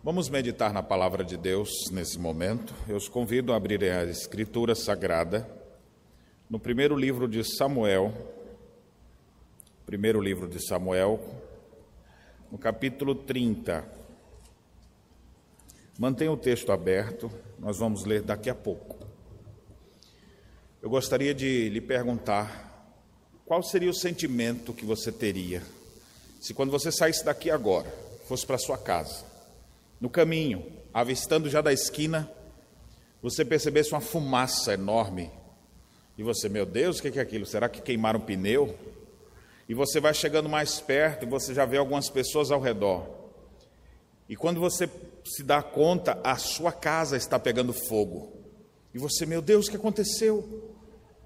Vamos 0.00 0.28
meditar 0.28 0.72
na 0.72 0.80
palavra 0.80 1.24
de 1.24 1.36
Deus 1.36 1.90
nesse 1.90 2.20
momento. 2.20 2.72
Eu 2.86 2.96
os 2.96 3.08
convido 3.08 3.52
a 3.52 3.56
abrirem 3.56 3.90
a 3.90 4.04
Escritura 4.04 4.76
Sagrada 4.76 5.48
no 6.48 6.60
primeiro 6.60 6.96
livro 6.96 7.26
de 7.26 7.42
Samuel, 7.42 8.14
primeiro 9.84 10.20
livro 10.20 10.46
de 10.46 10.64
Samuel, 10.64 11.20
no 12.50 12.56
capítulo 12.56 13.12
30. 13.12 13.84
Mantenha 15.98 16.30
o 16.30 16.36
texto 16.36 16.70
aberto, 16.70 17.28
nós 17.58 17.76
vamos 17.76 18.04
ler 18.04 18.22
daqui 18.22 18.48
a 18.48 18.54
pouco. 18.54 18.96
Eu 20.80 20.88
gostaria 20.88 21.34
de 21.34 21.68
lhe 21.70 21.80
perguntar 21.80 22.96
qual 23.44 23.64
seria 23.64 23.90
o 23.90 23.94
sentimento 23.94 24.72
que 24.72 24.84
você 24.84 25.10
teria 25.10 25.60
se 26.40 26.54
quando 26.54 26.70
você 26.70 26.92
saísse 26.92 27.24
daqui 27.24 27.50
agora, 27.50 27.92
fosse 28.28 28.46
para 28.46 28.58
sua 28.58 28.78
casa, 28.78 29.24
no 30.00 30.08
caminho, 30.08 30.64
avistando 30.92 31.48
já 31.48 31.60
da 31.60 31.72
esquina, 31.72 32.30
você 33.22 33.44
percebesse 33.44 33.92
uma 33.92 34.00
fumaça 34.00 34.74
enorme. 34.74 35.30
E 36.16 36.22
você, 36.22 36.48
meu 36.48 36.66
Deus, 36.66 36.98
o 36.98 37.02
que 37.02 37.18
é 37.18 37.22
aquilo? 37.22 37.46
Será 37.46 37.68
que 37.68 37.80
queimaram 37.80 38.20
o 38.20 38.22
pneu? 38.22 38.76
E 39.68 39.74
você 39.74 40.00
vai 40.00 40.14
chegando 40.14 40.48
mais 40.48 40.80
perto 40.80 41.24
e 41.24 41.28
você 41.28 41.52
já 41.52 41.64
vê 41.64 41.76
algumas 41.76 42.08
pessoas 42.08 42.50
ao 42.50 42.60
redor. 42.60 43.06
E 44.28 44.36
quando 44.36 44.60
você 44.60 44.88
se 45.24 45.42
dá 45.42 45.62
conta, 45.62 46.18
a 46.22 46.36
sua 46.36 46.72
casa 46.72 47.16
está 47.16 47.38
pegando 47.38 47.72
fogo. 47.72 48.32
E 48.94 48.98
você, 48.98 49.26
meu 49.26 49.42
Deus, 49.42 49.66
o 49.66 49.70
que 49.70 49.76
aconteceu? 49.76 50.74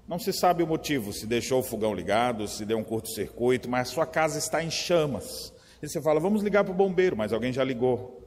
Não 0.07 0.19
se 0.19 0.33
sabe 0.33 0.61
o 0.61 0.67
motivo, 0.67 1.13
se 1.13 1.25
deixou 1.25 1.59
o 1.59 1.63
fogão 1.63 1.93
ligado, 1.93 2.47
se 2.47 2.65
deu 2.65 2.77
um 2.77 2.83
curto-circuito, 2.83 3.69
mas 3.69 3.89
a 3.89 3.91
sua 3.91 4.05
casa 4.05 4.37
está 4.37 4.63
em 4.63 4.69
chamas. 4.69 5.53
E 5.81 5.87
você 5.87 6.01
fala, 6.01 6.19
vamos 6.19 6.43
ligar 6.43 6.63
para 6.63 6.73
o 6.73 6.75
bombeiro, 6.75 7.15
mas 7.15 7.33
alguém 7.33 7.53
já 7.53 7.63
ligou. 7.63 8.22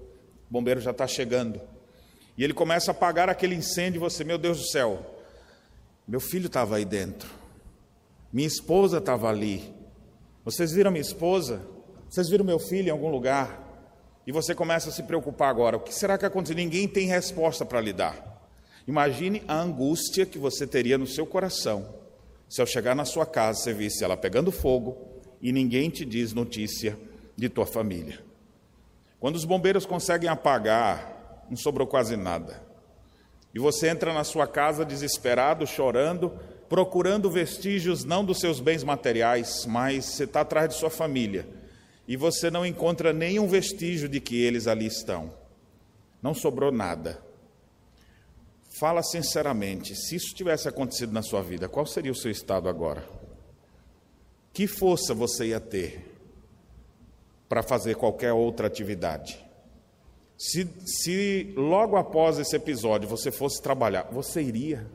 O 0.48 0.52
bombeiro 0.52 0.80
já 0.80 0.91
está 0.91 1.06
chegando. 1.06 1.60
E 2.36 2.45
ele 2.45 2.52
começa 2.52 2.90
a 2.90 2.93
apagar 2.93 3.29
aquele 3.29 3.54
incêndio 3.54 3.98
e 3.98 4.01
você, 4.01 4.24
meu 4.24 4.38
Deus 4.38 4.59
do 4.59 4.66
céu, 4.66 5.24
meu 6.07 6.20
filho 6.20 6.46
estava 6.46 6.76
aí 6.76 6.84
dentro. 6.84 7.29
Minha 8.32 8.46
esposa 8.46 8.98
estava 8.98 9.29
ali. 9.29 9.74
Vocês 10.45 10.73
viram 10.73 10.90
minha 10.90 11.01
esposa? 11.02 11.62
Vocês 12.09 12.29
viram 12.29 12.45
meu 12.45 12.59
filho 12.59 12.88
em 12.88 12.93
algum 12.93 13.09
lugar? 13.09 13.62
E 14.26 14.32
você 14.32 14.54
começa 14.54 14.90
a 14.90 14.93
se 14.93 15.02
preocupar 15.02 15.48
agora. 15.48 15.76
O 15.76 15.80
que 15.80 15.95
será 15.95 16.18
que 16.18 16.26
aconteceu? 16.26 16.57
Ninguém 16.57 16.87
tem 16.87 17.07
resposta 17.07 17.65
para 17.65 17.80
lhe 17.80 17.92
dar. 17.92 18.45
Imagine 18.87 19.42
a 19.48 19.59
angústia 19.60 20.26
que 20.26 20.38
você 20.38 20.66
teria 20.66 20.98
no 20.98 21.07
seu 21.07 21.26
coração 21.26 21.96
se 22.48 22.60
ao 22.60 22.66
chegar 22.66 22.95
na 22.95 23.04
sua 23.04 23.26
casa 23.26 23.60
você 23.60 23.73
visse 23.73 24.04
ela 24.04 24.16
pegando 24.16 24.52
fogo 24.52 24.96
e 25.42 25.52
ninguém 25.52 25.90
te 25.90 26.04
diz 26.04 26.32
notícia 26.32 26.96
de 27.37 27.48
tua 27.48 27.66
família. 27.66 28.26
Quando 29.18 29.36
os 29.36 29.45
bombeiros 29.45 29.86
conseguem 29.86 30.28
apagar, 30.28 31.45
não 31.48 31.56
sobrou 31.56 31.86
quase 31.86 32.16
nada. 32.16 32.62
E 33.54 33.58
você 33.58 33.88
entra 33.88 34.12
na 34.12 34.24
sua 34.24 34.46
casa 34.46 34.84
desesperado, 34.84 35.66
chorando, 35.66 36.32
procurando 36.68 37.30
vestígios 37.30 38.04
não 38.04 38.24
dos 38.24 38.38
seus 38.38 38.60
bens 38.60 38.84
materiais, 38.84 39.64
mas 39.66 40.04
você 40.04 40.24
está 40.24 40.42
atrás 40.42 40.68
de 40.68 40.74
sua 40.74 40.90
família. 40.90 41.48
E 42.06 42.16
você 42.16 42.50
não 42.50 42.66
encontra 42.66 43.12
nenhum 43.12 43.48
vestígio 43.48 44.08
de 44.08 44.20
que 44.20 44.40
eles 44.40 44.66
ali 44.66 44.86
estão. 44.86 45.32
Não 46.23 46.34
sobrou 46.34 46.70
nada. 46.70 47.18
Fala 48.78 49.02
sinceramente, 49.02 49.96
se 49.96 50.16
isso 50.16 50.34
tivesse 50.34 50.68
acontecido 50.68 51.12
na 51.12 51.23
sua 51.23 51.42
vida, 51.42 51.66
qual 51.66 51.86
seria 51.86 52.12
o 52.12 52.16
seu 52.16 52.30
estado 52.30 52.68
agora? 52.68 53.08
Que 54.52 54.66
força 54.66 55.14
você 55.14 55.46
ia 55.46 55.60
ter 55.60 56.05
para 57.48 57.62
fazer 57.62 57.96
qualquer 57.96 58.32
outra 58.32 58.66
atividade? 58.66 59.44
Se, 60.38 60.68
se 60.84 61.54
logo 61.56 61.96
após 61.96 62.38
esse 62.38 62.54
episódio 62.54 63.08
você 63.08 63.30
fosse 63.30 63.62
trabalhar, 63.62 64.08
você 64.12 64.42
iria? 64.42 64.86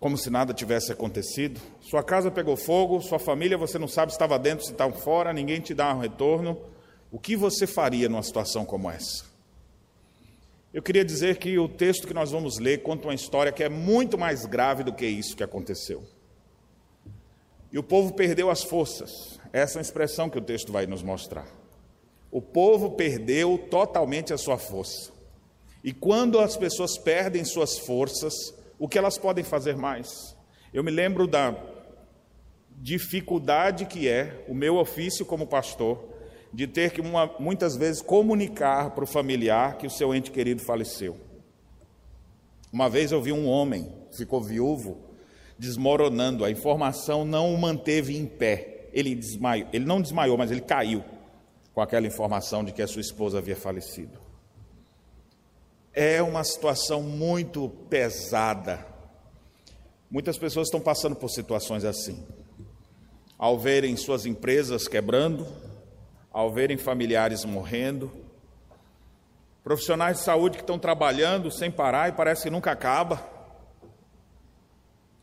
Como 0.00 0.16
se 0.16 0.30
nada 0.30 0.54
tivesse 0.54 0.92
acontecido? 0.92 1.60
Sua 1.80 2.02
casa 2.02 2.30
pegou 2.30 2.56
fogo, 2.56 3.00
sua 3.00 3.18
família 3.18 3.58
você 3.58 3.78
não 3.78 3.88
sabe 3.88 4.12
se 4.12 4.16
estava 4.16 4.38
dentro, 4.38 4.64
se 4.64 4.72
estava 4.72 4.92
fora, 4.92 5.32
ninguém 5.32 5.60
te 5.60 5.74
dá 5.74 5.94
um 5.94 6.00
retorno. 6.00 6.58
O 7.10 7.18
que 7.18 7.36
você 7.36 7.66
faria 7.66 8.08
numa 8.08 8.22
situação 8.22 8.64
como 8.64 8.90
essa? 8.90 9.24
Eu 10.72 10.82
queria 10.82 11.04
dizer 11.04 11.38
que 11.38 11.58
o 11.58 11.68
texto 11.68 12.06
que 12.06 12.12
nós 12.12 12.30
vamos 12.30 12.58
ler 12.58 12.82
conta 12.82 13.08
uma 13.08 13.14
história 13.14 13.52
que 13.52 13.64
é 13.64 13.68
muito 13.68 14.18
mais 14.18 14.44
grave 14.44 14.84
do 14.84 14.92
que 14.92 15.06
isso 15.06 15.36
que 15.36 15.42
aconteceu. 15.42 16.02
E 17.72 17.78
o 17.78 17.82
povo 17.82 18.12
perdeu 18.12 18.50
as 18.50 18.62
forças. 18.62 19.40
Essa 19.56 19.78
é 19.78 19.80
a 19.80 19.82
expressão 19.82 20.28
que 20.28 20.36
o 20.36 20.42
texto 20.42 20.70
vai 20.70 20.86
nos 20.86 21.02
mostrar. 21.02 21.46
O 22.30 22.42
povo 22.42 22.90
perdeu 22.90 23.56
totalmente 23.56 24.34
a 24.34 24.36
sua 24.36 24.58
força. 24.58 25.10
E 25.82 25.94
quando 25.94 26.38
as 26.38 26.58
pessoas 26.58 26.98
perdem 26.98 27.42
suas 27.42 27.78
forças, 27.78 28.34
o 28.78 28.86
que 28.86 28.98
elas 28.98 29.16
podem 29.16 29.42
fazer 29.42 29.74
mais? 29.74 30.36
Eu 30.74 30.84
me 30.84 30.90
lembro 30.90 31.26
da 31.26 31.56
dificuldade 32.70 33.86
que 33.86 34.06
é 34.06 34.44
o 34.46 34.52
meu 34.52 34.76
ofício 34.76 35.24
como 35.24 35.46
pastor 35.46 36.04
de 36.52 36.66
ter 36.66 36.90
que 36.90 37.00
uma, 37.00 37.34
muitas 37.40 37.78
vezes 37.78 38.02
comunicar 38.02 38.90
para 38.90 39.04
o 39.04 39.06
familiar 39.06 39.78
que 39.78 39.86
o 39.86 39.90
seu 39.90 40.14
ente 40.14 40.30
querido 40.30 40.60
faleceu. 40.60 41.16
Uma 42.70 42.90
vez 42.90 43.10
eu 43.10 43.22
vi 43.22 43.32
um 43.32 43.48
homem, 43.48 43.90
ficou 44.12 44.42
viúvo, 44.42 44.98
desmoronando, 45.58 46.44
a 46.44 46.50
informação 46.50 47.24
não 47.24 47.54
o 47.54 47.58
manteve 47.58 48.18
em 48.18 48.26
pé. 48.26 48.75
Ele 48.96 49.14
desmaiou, 49.14 49.68
ele 49.74 49.84
não 49.84 50.00
desmaiou, 50.00 50.38
mas 50.38 50.50
ele 50.50 50.62
caiu 50.62 51.04
com 51.74 51.82
aquela 51.82 52.06
informação 52.06 52.64
de 52.64 52.72
que 52.72 52.80
a 52.80 52.86
sua 52.86 53.02
esposa 53.02 53.36
havia 53.36 53.54
falecido. 53.54 54.18
É 55.92 56.22
uma 56.22 56.42
situação 56.42 57.02
muito 57.02 57.68
pesada. 57.90 58.86
Muitas 60.10 60.38
pessoas 60.38 60.68
estão 60.68 60.80
passando 60.80 61.14
por 61.14 61.28
situações 61.28 61.84
assim. 61.84 62.26
Ao 63.36 63.58
verem 63.58 63.94
suas 63.98 64.24
empresas 64.24 64.88
quebrando, 64.88 65.46
ao 66.32 66.50
verem 66.50 66.78
familiares 66.78 67.44
morrendo, 67.44 68.10
profissionais 69.62 70.16
de 70.16 70.24
saúde 70.24 70.56
que 70.56 70.62
estão 70.62 70.78
trabalhando 70.78 71.50
sem 71.50 71.70
parar 71.70 72.08
e 72.08 72.12
parece 72.12 72.44
que 72.44 72.50
nunca 72.50 72.72
acaba. 72.72 73.22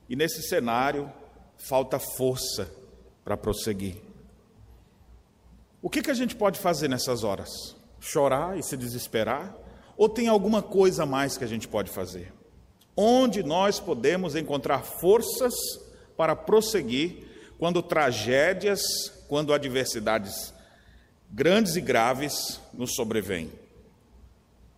E 0.07 0.15
nesse 0.15 0.43
cenário, 0.43 1.11
falta 1.57 1.97
força 1.97 2.82
para 3.23 3.37
prosseguir. 3.37 3.95
O 5.81 5.89
que, 5.89 6.01
que 6.01 6.11
a 6.11 6.13
gente 6.13 6.35
pode 6.35 6.59
fazer 6.59 6.87
nessas 6.87 7.23
horas? 7.23 7.75
Chorar 7.99 8.57
e 8.57 8.63
se 8.63 8.77
desesperar? 8.77 9.55
Ou 9.97 10.09
tem 10.09 10.27
alguma 10.27 10.61
coisa 10.61 11.05
mais 11.05 11.37
que 11.37 11.43
a 11.43 11.47
gente 11.47 11.67
pode 11.67 11.91
fazer? 11.91 12.33
Onde 12.95 13.43
nós 13.43 13.79
podemos 13.79 14.35
encontrar 14.35 14.83
forças 14.83 15.53
para 16.15 16.35
prosseguir 16.35 17.27
quando 17.57 17.81
tragédias, 17.81 18.81
quando 19.27 19.53
adversidades 19.53 20.53
grandes 21.29 21.75
e 21.75 21.81
graves 21.81 22.61
nos 22.73 22.93
sobrevêm. 22.93 23.51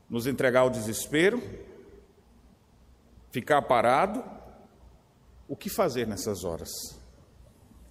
Nos 0.09 0.25
entregar 0.25 0.61
ao 0.61 0.69
desespero, 0.69 1.41
ficar 3.31 3.61
parado, 3.63 4.23
o 5.47 5.55
que 5.55 5.69
fazer 5.69 6.07
nessas 6.07 6.43
horas? 6.43 6.69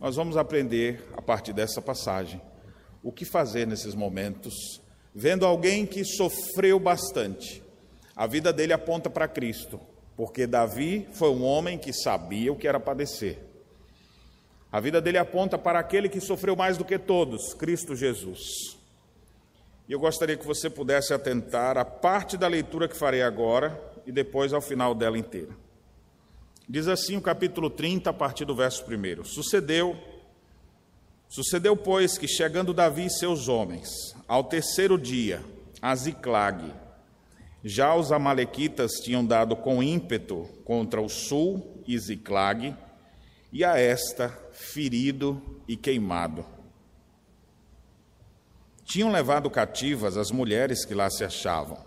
Nós 0.04 0.16
vamos 0.16 0.36
aprender 0.36 1.02
a 1.16 1.22
partir 1.22 1.54
dessa 1.54 1.80
passagem 1.80 2.38
o 3.02 3.10
que 3.10 3.24
fazer 3.24 3.66
nesses 3.66 3.94
momentos, 3.94 4.78
vendo 5.14 5.46
alguém 5.46 5.86
que 5.86 6.04
sofreu 6.04 6.78
bastante. 6.78 7.62
A 8.14 8.26
vida 8.26 8.52
dele 8.52 8.74
aponta 8.74 9.08
para 9.08 9.26
Cristo, 9.26 9.80
porque 10.14 10.46
Davi 10.46 11.08
foi 11.12 11.30
um 11.30 11.42
homem 11.42 11.78
que 11.78 11.90
sabia 11.90 12.52
o 12.52 12.56
que 12.56 12.68
era 12.68 12.78
padecer. 12.78 13.38
A 14.70 14.78
vida 14.78 15.00
dele 15.00 15.16
aponta 15.16 15.56
para 15.56 15.78
aquele 15.78 16.10
que 16.10 16.20
sofreu 16.20 16.54
mais 16.54 16.76
do 16.76 16.84
que 16.84 16.98
todos, 16.98 17.54
Cristo 17.54 17.96
Jesus. 17.96 18.76
E 19.88 19.92
eu 19.94 19.98
gostaria 19.98 20.36
que 20.36 20.46
você 20.46 20.68
pudesse 20.68 21.14
atentar 21.14 21.78
à 21.78 21.84
parte 21.84 22.36
da 22.36 22.46
leitura 22.46 22.88
que 22.88 22.94
farei 22.94 23.22
agora 23.22 23.82
e 24.04 24.12
depois 24.12 24.52
ao 24.52 24.60
final 24.60 24.94
dela 24.94 25.16
inteira. 25.16 25.63
Diz 26.66 26.88
assim 26.88 27.16
o 27.16 27.20
capítulo 27.20 27.68
30, 27.68 28.08
a 28.08 28.12
partir 28.12 28.46
do 28.46 28.54
verso 28.54 28.84
1. 28.84 29.24
Sucedeu, 29.24 29.96
sucedeu, 31.28 31.76
pois, 31.76 32.16
que 32.16 32.26
chegando 32.26 32.72
Davi 32.72 33.06
e 33.06 33.10
seus 33.10 33.48
homens, 33.48 33.90
ao 34.26 34.44
terceiro 34.44 34.98
dia, 34.98 35.44
a 35.82 35.94
Ziclag, 35.94 36.72
já 37.62 37.94
os 37.94 38.10
amalequitas 38.10 38.92
tinham 39.02 39.24
dado 39.24 39.54
com 39.54 39.82
ímpeto 39.82 40.48
contra 40.64 41.02
o 41.02 41.08
sul 41.08 41.82
e 41.86 41.98
Ziclag, 41.98 42.74
e 43.52 43.62
a 43.62 43.78
esta 43.78 44.30
ferido 44.52 45.60
e 45.68 45.76
queimado. 45.76 46.46
Tinham 48.84 49.12
levado 49.12 49.50
cativas 49.50 50.16
as 50.16 50.30
mulheres 50.30 50.84
que 50.84 50.94
lá 50.94 51.10
se 51.10 51.24
achavam, 51.24 51.78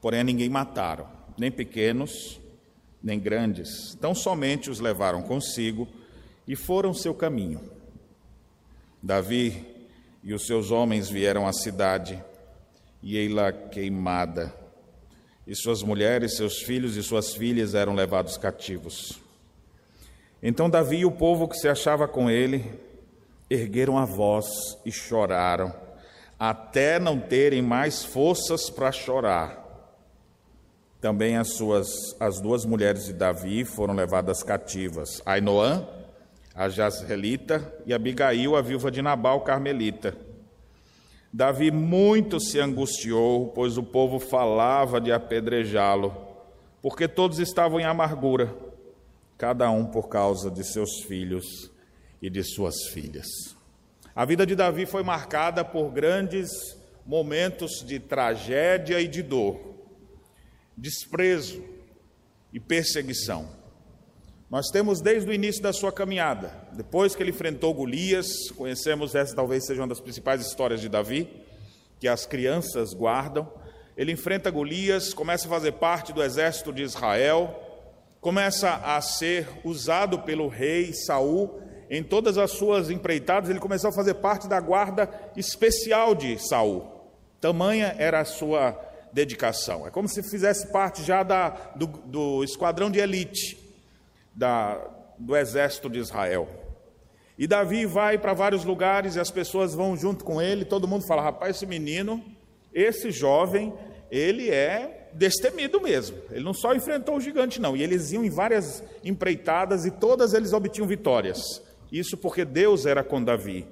porém 0.00 0.24
ninguém 0.24 0.48
mataram, 0.48 1.06
nem 1.36 1.50
pequenos, 1.50 2.40
nem 3.06 3.20
grandes, 3.20 3.96
tão 4.00 4.16
somente 4.16 4.68
os 4.68 4.80
levaram 4.80 5.22
consigo 5.22 5.86
e 6.44 6.56
foram 6.56 6.92
seu 6.92 7.14
caminho. 7.14 7.60
Davi 9.00 9.64
e 10.24 10.34
os 10.34 10.44
seus 10.44 10.72
homens 10.72 11.08
vieram 11.08 11.46
à 11.46 11.52
cidade 11.52 12.20
e 13.00 13.16
ei-la 13.16 13.52
queimada. 13.52 14.52
E 15.46 15.54
suas 15.54 15.84
mulheres, 15.84 16.36
seus 16.36 16.58
filhos 16.62 16.96
e 16.96 17.02
suas 17.04 17.32
filhas 17.32 17.76
eram 17.76 17.94
levados 17.94 18.36
cativos. 18.36 19.20
Então 20.42 20.68
Davi 20.68 20.96
e 20.96 21.06
o 21.06 21.12
povo 21.12 21.46
que 21.46 21.56
se 21.56 21.68
achava 21.68 22.08
com 22.08 22.28
ele 22.28 22.64
ergueram 23.48 23.96
a 23.96 24.04
voz 24.04 24.46
e 24.84 24.90
choraram, 24.90 25.72
até 26.36 26.98
não 26.98 27.20
terem 27.20 27.62
mais 27.62 28.04
forças 28.04 28.68
para 28.68 28.90
chorar. 28.90 29.65
Também 31.06 31.36
as 31.36 31.52
suas 31.52 32.16
as 32.18 32.40
duas 32.40 32.64
mulheres 32.64 33.04
de 33.04 33.12
Davi 33.12 33.64
foram 33.64 33.94
levadas 33.94 34.42
cativas, 34.42 35.22
Ainoã, 35.24 35.86
a 36.52 36.68
Jazreelita, 36.68 37.72
e 37.86 37.94
Abigail, 37.94 38.56
a 38.56 38.60
viúva 38.60 38.90
de 38.90 39.00
Nabal, 39.00 39.42
carmelita. 39.42 40.16
Davi 41.32 41.70
muito 41.70 42.40
se 42.40 42.58
angustiou, 42.58 43.52
pois 43.54 43.78
o 43.78 43.84
povo 43.84 44.18
falava 44.18 45.00
de 45.00 45.12
apedrejá-lo, 45.12 46.12
porque 46.82 47.06
todos 47.06 47.38
estavam 47.38 47.78
em 47.78 47.84
amargura, 47.84 48.52
cada 49.38 49.70
um 49.70 49.86
por 49.86 50.08
causa 50.08 50.50
de 50.50 50.64
seus 50.64 51.02
filhos 51.02 51.70
e 52.20 52.28
de 52.28 52.42
suas 52.42 52.88
filhas. 52.88 53.28
A 54.12 54.24
vida 54.24 54.44
de 54.44 54.56
Davi 54.56 54.86
foi 54.86 55.04
marcada 55.04 55.64
por 55.64 55.88
grandes 55.92 56.50
momentos 57.06 57.84
de 57.86 58.00
tragédia 58.00 59.00
e 59.00 59.06
de 59.06 59.22
dor, 59.22 59.75
desprezo 60.76 61.62
e 62.52 62.60
perseguição. 62.60 63.48
Nós 64.50 64.68
temos 64.70 65.00
desde 65.00 65.28
o 65.28 65.32
início 65.32 65.62
da 65.62 65.72
sua 65.72 65.90
caminhada, 65.90 66.52
depois 66.72 67.16
que 67.16 67.22
ele 67.22 67.30
enfrentou 67.30 67.74
Golias, 67.74 68.50
conhecemos 68.56 69.14
essa 69.14 69.34
talvez 69.34 69.66
seja 69.66 69.80
uma 69.80 69.88
das 69.88 70.00
principais 70.00 70.40
histórias 70.40 70.80
de 70.80 70.88
Davi, 70.88 71.28
que 71.98 72.06
as 72.06 72.26
crianças 72.26 72.94
guardam. 72.94 73.50
Ele 73.96 74.12
enfrenta 74.12 74.50
Golias, 74.50 75.12
começa 75.12 75.46
a 75.46 75.50
fazer 75.50 75.72
parte 75.72 76.12
do 76.12 76.22
exército 76.22 76.72
de 76.72 76.82
Israel, 76.82 77.60
começa 78.20 78.74
a 78.76 79.00
ser 79.00 79.48
usado 79.64 80.20
pelo 80.20 80.48
rei 80.48 80.92
Saul 80.92 81.60
em 81.88 82.02
todas 82.02 82.36
as 82.38 82.52
suas 82.52 82.90
empreitadas, 82.90 83.48
ele 83.48 83.60
começou 83.60 83.90
a 83.90 83.92
fazer 83.92 84.14
parte 84.14 84.48
da 84.48 84.60
guarda 84.60 85.08
especial 85.36 86.14
de 86.14 86.38
Saul. 86.38 86.84
Tamanha 87.40 87.94
era 87.98 88.20
a 88.20 88.24
sua 88.24 88.72
dedicação. 89.16 89.86
É 89.86 89.90
como 89.90 90.06
se 90.06 90.22
fizesse 90.22 90.66
parte 90.66 91.02
já 91.02 91.22
da, 91.22 91.48
do, 91.74 91.86
do 91.86 92.44
esquadrão 92.44 92.90
de 92.90 92.98
elite 92.98 93.56
da, 94.34 94.78
do 95.18 95.34
exército 95.34 95.88
de 95.88 95.98
Israel. 95.98 96.46
E 97.38 97.46
Davi 97.46 97.86
vai 97.86 98.18
para 98.18 98.34
vários 98.34 98.62
lugares 98.62 99.16
e 99.16 99.20
as 99.20 99.30
pessoas 99.30 99.74
vão 99.74 99.96
junto 99.96 100.22
com 100.22 100.40
ele. 100.40 100.66
Todo 100.66 100.86
mundo 100.86 101.06
fala: 101.06 101.22
rapaz, 101.22 101.56
esse 101.56 101.66
menino, 101.66 102.22
esse 102.74 103.10
jovem, 103.10 103.72
ele 104.10 104.50
é 104.50 105.08
destemido 105.14 105.80
mesmo. 105.80 106.18
Ele 106.30 106.44
não 106.44 106.52
só 106.52 106.74
enfrentou 106.74 107.16
o 107.16 107.20
gigante, 107.20 107.58
não. 107.58 107.74
E 107.74 107.82
eles 107.82 108.12
iam 108.12 108.22
em 108.22 108.28
várias 108.28 108.84
empreitadas 109.02 109.86
e 109.86 109.90
todas 109.90 110.34
eles 110.34 110.52
obtinham 110.52 110.86
vitórias. 110.86 111.62
Isso 111.90 112.18
porque 112.18 112.44
Deus 112.44 112.84
era 112.84 113.02
com 113.02 113.24
Davi. 113.24 113.66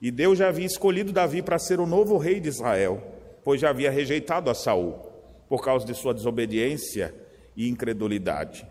E 0.00 0.12
Deus 0.12 0.38
já 0.38 0.48
havia 0.48 0.66
escolhido 0.66 1.12
Davi 1.12 1.42
para 1.42 1.58
ser 1.58 1.80
o 1.80 1.86
novo 1.86 2.16
rei 2.16 2.38
de 2.38 2.48
Israel, 2.48 3.19
pois 3.44 3.60
já 3.60 3.70
havia 3.70 3.90
rejeitado 3.90 4.50
a 4.50 4.54
Saul 4.54 5.10
por 5.48 5.64
causa 5.64 5.84
de 5.84 5.94
sua 5.94 6.14
desobediência 6.14 7.14
e 7.56 7.68
incredulidade. 7.68 8.66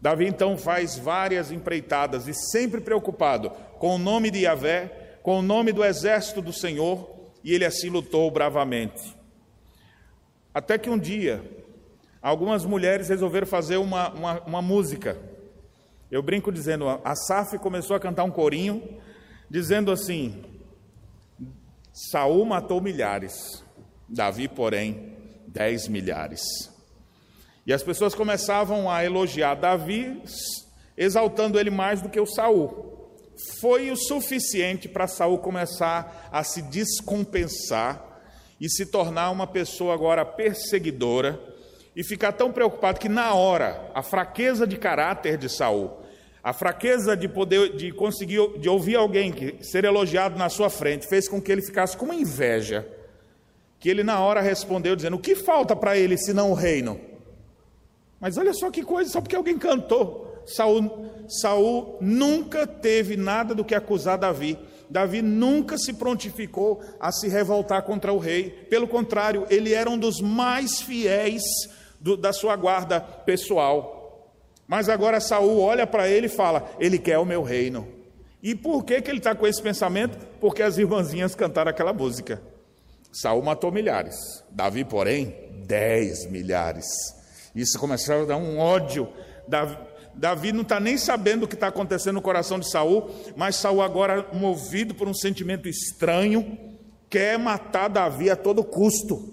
Davi 0.00 0.26
então 0.26 0.58
faz 0.58 0.98
várias 0.98 1.52
empreitadas 1.52 2.26
e 2.26 2.34
sempre 2.34 2.80
preocupado 2.80 3.50
com 3.78 3.94
o 3.94 3.98
nome 3.98 4.30
de 4.30 4.40
Yahvé, 4.40 5.18
com 5.22 5.38
o 5.38 5.42
nome 5.42 5.70
do 5.70 5.84
exército 5.84 6.42
do 6.42 6.52
Senhor, 6.52 7.08
e 7.44 7.54
ele 7.54 7.64
assim 7.64 7.88
lutou 7.88 8.28
bravamente. 8.30 9.16
Até 10.52 10.76
que 10.76 10.90
um 10.90 10.98
dia, 10.98 11.42
algumas 12.20 12.64
mulheres 12.64 13.08
resolveram 13.08 13.46
fazer 13.46 13.76
uma, 13.76 14.10
uma, 14.10 14.40
uma 14.40 14.62
música. 14.62 15.16
Eu 16.10 16.22
brinco 16.22 16.50
dizendo, 16.50 16.88
a 16.88 17.14
Saf 17.14 17.56
começou 17.58 17.94
a 17.94 18.00
cantar 18.00 18.24
um 18.24 18.30
corinho, 18.30 18.82
dizendo 19.48 19.92
assim: 19.92 20.44
Saul 21.92 22.44
matou 22.44 22.80
milhares, 22.80 23.64
Davi, 24.12 24.46
porém, 24.46 25.16
dez 25.48 25.88
milhares. 25.88 26.42
E 27.66 27.72
as 27.72 27.82
pessoas 27.82 28.14
começavam 28.14 28.90
a 28.90 29.02
elogiar 29.02 29.54
Davi, 29.54 30.22
exaltando 30.96 31.58
ele 31.58 31.70
mais 31.70 32.02
do 32.02 32.10
que 32.10 32.20
o 32.20 32.26
Saul. 32.26 33.16
Foi 33.58 33.90
o 33.90 33.96
suficiente 33.96 34.86
para 34.86 35.06
Saul 35.06 35.38
começar 35.38 36.28
a 36.30 36.44
se 36.44 36.60
descompensar 36.60 38.20
e 38.60 38.68
se 38.68 38.84
tornar 38.84 39.30
uma 39.30 39.46
pessoa 39.46 39.94
agora 39.94 40.26
perseguidora 40.26 41.40
e 41.96 42.04
ficar 42.04 42.32
tão 42.32 42.52
preocupado 42.52 43.00
que 43.00 43.08
na 43.08 43.32
hora 43.32 43.90
a 43.94 44.02
fraqueza 44.02 44.66
de 44.66 44.76
caráter 44.76 45.38
de 45.38 45.48
Saul, 45.48 45.90
a 46.44 46.52
fraqueza 46.52 47.16
de 47.16 47.28
poder 47.28 47.76
de 47.76 47.92
conseguir 47.92 48.58
de 48.58 48.68
ouvir 48.68 48.96
alguém 48.96 49.32
que 49.32 49.64
ser 49.64 49.84
elogiado 49.84 50.38
na 50.38 50.50
sua 50.50 50.68
frente 50.68 51.06
fez 51.06 51.28
com 51.28 51.40
que 51.40 51.50
ele 51.50 51.62
ficasse 51.62 51.96
com 51.96 52.04
uma 52.04 52.14
inveja, 52.14 52.86
que 53.82 53.90
ele 53.90 54.02
na 54.02 54.18
hora 54.20 54.40
respondeu 54.40 54.96
dizendo: 54.96 55.16
"O 55.16 55.20
que 55.20 55.34
falta 55.34 55.76
para 55.76 55.98
ele 55.98 56.16
senão 56.16 56.50
o 56.50 56.54
reino?" 56.54 56.98
Mas 58.20 58.38
olha 58.38 58.54
só 58.54 58.70
que 58.70 58.84
coisa, 58.84 59.10
só 59.10 59.20
porque 59.20 59.34
alguém 59.34 59.58
cantou. 59.58 60.40
Saul, 60.46 61.10
Saul 61.28 61.98
nunca 62.00 62.68
teve 62.68 63.16
nada 63.16 63.52
do 63.52 63.64
que 63.64 63.74
acusar 63.74 64.16
Davi. 64.16 64.56
Davi 64.88 65.20
nunca 65.22 65.76
se 65.76 65.92
prontificou 65.94 66.80
a 67.00 67.10
se 67.10 67.26
revoltar 67.26 67.82
contra 67.82 68.12
o 68.12 68.18
rei. 68.18 68.50
Pelo 68.70 68.86
contrário, 68.86 69.44
ele 69.50 69.74
era 69.74 69.90
um 69.90 69.98
dos 69.98 70.20
mais 70.20 70.80
fiéis 70.80 71.42
do, 72.00 72.16
da 72.16 72.32
sua 72.32 72.54
guarda 72.54 73.00
pessoal. 73.00 74.30
Mas 74.68 74.88
agora 74.88 75.18
Saul 75.18 75.58
olha 75.58 75.84
para 75.86 76.08
ele 76.08 76.26
e 76.26 76.30
fala: 76.30 76.70
Ele 76.78 76.98
quer 76.98 77.18
o 77.18 77.24
meu 77.24 77.42
reino. 77.42 77.88
E 78.40 78.54
por 78.54 78.84
que, 78.84 79.02
que 79.02 79.10
ele 79.10 79.18
está 79.18 79.34
com 79.34 79.48
esse 79.48 79.60
pensamento? 79.60 80.16
Porque 80.40 80.62
as 80.62 80.78
irmãzinhas 80.78 81.34
cantaram 81.34 81.70
aquela 81.70 81.92
música. 81.92 82.40
Saul 83.12 83.42
matou 83.42 83.70
milhares, 83.70 84.16
Davi, 84.50 84.84
porém, 84.84 85.34
dez 85.66 86.28
milhares. 86.30 86.86
Isso 87.54 87.78
começou 87.78 88.22
a 88.22 88.24
dar 88.24 88.36
um 88.36 88.58
ódio. 88.58 89.08
Davi, 89.46 89.76
Davi 90.14 90.52
não 90.52 90.62
está 90.62 90.80
nem 90.80 90.96
sabendo 90.96 91.44
o 91.44 91.48
que 91.48 91.54
está 91.54 91.68
acontecendo 91.68 92.14
no 92.14 92.22
coração 92.22 92.58
de 92.58 92.70
Saul, 92.70 93.10
mas 93.36 93.56
Saul 93.56 93.82
agora, 93.82 94.26
movido 94.32 94.94
por 94.94 95.08
um 95.08 95.14
sentimento 95.14 95.68
estranho, 95.68 96.58
quer 97.10 97.38
matar 97.38 97.88
Davi 97.88 98.30
a 98.30 98.36
todo 98.36 98.64
custo. 98.64 99.30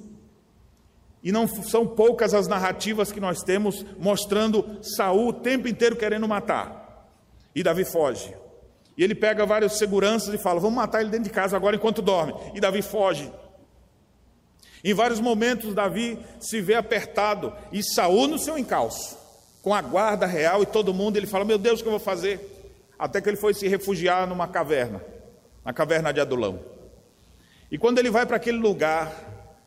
E 1.23 1.31
não 1.31 1.47
são 1.47 1.85
poucas 1.85 2.33
as 2.33 2.47
narrativas 2.47 3.11
que 3.11 3.19
nós 3.19 3.41
temos 3.43 3.85
mostrando 3.97 4.79
Saul 4.81 5.29
o 5.29 5.33
tempo 5.33 5.67
inteiro 5.67 5.95
querendo 5.95 6.27
matar. 6.27 7.09
E 7.53 7.61
Davi 7.61 7.83
foge. 7.83 8.33
E 8.97 9.03
ele 9.03 9.15
pega 9.15 9.45
vários 9.45 9.77
seguranças 9.77 10.33
e 10.33 10.37
fala: 10.37 10.59
Vamos 10.59 10.75
matar 10.75 11.01
ele 11.01 11.09
dentro 11.09 11.25
de 11.25 11.29
casa 11.29 11.57
agora 11.57 11.75
enquanto 11.75 12.01
dorme. 12.01 12.33
E 12.53 12.59
Davi 12.59 12.81
foge. 12.81 13.31
Em 14.83 14.93
vários 14.93 15.19
momentos, 15.19 15.73
Davi 15.73 16.17
se 16.39 16.61
vê 16.61 16.75
apertado 16.75 17.53
e 17.71 17.83
Saul 17.83 18.27
no 18.27 18.39
seu 18.39 18.57
encalço, 18.57 19.17
com 19.61 19.73
a 19.73 19.81
guarda 19.81 20.25
real 20.25 20.63
e 20.63 20.65
todo 20.65 20.93
mundo. 20.93 21.17
Ele 21.17 21.27
fala: 21.27 21.43
Meu 21.43 21.57
Deus, 21.57 21.79
o 21.79 21.83
que 21.83 21.87
eu 21.87 21.91
vou 21.91 21.99
fazer? 21.99 22.39
Até 22.97 23.21
que 23.21 23.29
ele 23.29 23.37
foi 23.37 23.53
se 23.53 23.67
refugiar 23.67 24.27
numa 24.27 24.47
caverna, 24.47 25.01
na 25.63 25.73
caverna 25.73 26.13
de 26.13 26.19
Adulão. 26.19 26.59
E 27.71 27.77
quando 27.77 27.99
ele 27.99 28.09
vai 28.09 28.25
para 28.25 28.37
aquele 28.37 28.57
lugar, 28.57 29.11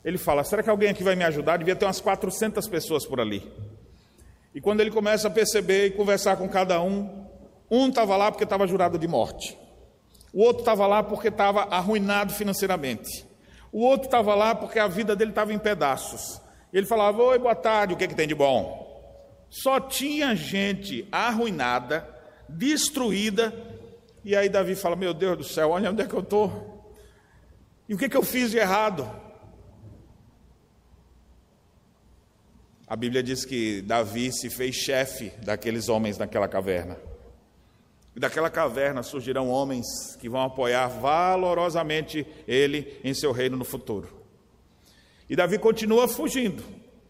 ele 0.05 0.17
fala: 0.17 0.45
Será 0.45 0.63
que 0.63 0.71
alguém 0.71 0.91
aqui 0.91 1.05
vai 1.05 1.15
me 1.15 1.25
ajudar? 1.25 1.59
Devia 1.59 1.77
ter 1.77 1.85
umas 1.85 2.01
400 2.01 2.67
pessoas 2.69 3.07
por 3.07 3.21
ali. 3.21 3.51
E 4.55 4.61
quando 4.61 4.81
ele 4.81 4.91
começa 4.91 5.29
a 5.29 5.31
perceber 5.31 5.87
e 5.87 5.91
conversar 5.91 6.37
com 6.37 6.49
cada 6.49 6.83
um, 6.83 7.27
um 7.71 7.89
estava 7.89 8.17
lá 8.17 8.31
porque 8.31 8.45
estava 8.45 8.67
jurado 8.67 8.99
de 8.99 9.09
morte, 9.09 9.57
o 10.33 10.43
outro 10.43 10.61
estava 10.61 10.87
lá 10.87 11.03
porque 11.03 11.29
estava 11.29 11.63
arruinado 11.65 12.33
financeiramente. 12.33 13.32
O 13.73 13.81
outro 13.81 14.07
estava 14.07 14.35
lá 14.35 14.55
porque 14.55 14.79
a 14.79 14.87
vida 14.87 15.17
dele 15.17 15.31
estava 15.31 15.53
em 15.53 15.59
pedaços. 15.59 16.41
Ele 16.71 16.87
falava: 16.87 17.23
Oi, 17.23 17.39
boa 17.39 17.55
tarde, 17.55 17.95
o 17.95 17.97
que, 17.97 18.05
é 18.05 18.09
que 18.09 18.15
tem 18.15 18.29
de 18.29 18.35
bom? 18.35 18.83
Só 19.49 19.81
tinha 19.81 20.37
gente 20.37 21.09
arruinada, 21.11 22.07
destruída. 22.49 23.53
E 24.23 24.37
aí 24.37 24.51
Davi 24.51 24.75
fala: 24.75 24.95
Meu 24.95 25.15
Deus 25.15 25.39
do 25.39 25.45
céu, 25.45 25.71
olha 25.71 25.91
onde 25.91 26.03
é 26.03 26.07
que 26.07 26.15
eu 26.15 26.21
estou. 26.21 26.71
E 27.89 27.95
o 27.95 27.99
que, 27.99 28.05
é 28.05 28.09
que 28.09 28.17
eu 28.17 28.23
fiz 28.23 28.51
de 28.51 28.59
errado? 28.59 29.11
A 32.87 32.95
Bíblia 32.95 33.23
diz 33.23 33.45
que 33.47 33.81
Davi 33.81 34.31
se 34.31 34.51
fez 34.51 34.75
chefe 34.75 35.33
daqueles 35.43 35.89
homens 35.89 36.19
naquela 36.19 36.47
caverna. 36.47 36.99
E 38.15 38.21
daquela 38.21 38.51
caverna 38.51 39.03
surgirão 39.03 39.49
homens 39.49 40.17
que 40.21 40.29
vão 40.29 40.43
apoiar 40.43 40.87
valorosamente 40.89 42.27
ele 42.47 42.99
em 43.03 43.15
seu 43.15 43.33
reino 43.33 43.57
no 43.57 43.65
futuro. 43.65 44.09
E 45.29 45.35
Davi 45.35 45.59
continua 45.59 46.07
fugindo, 46.07 46.63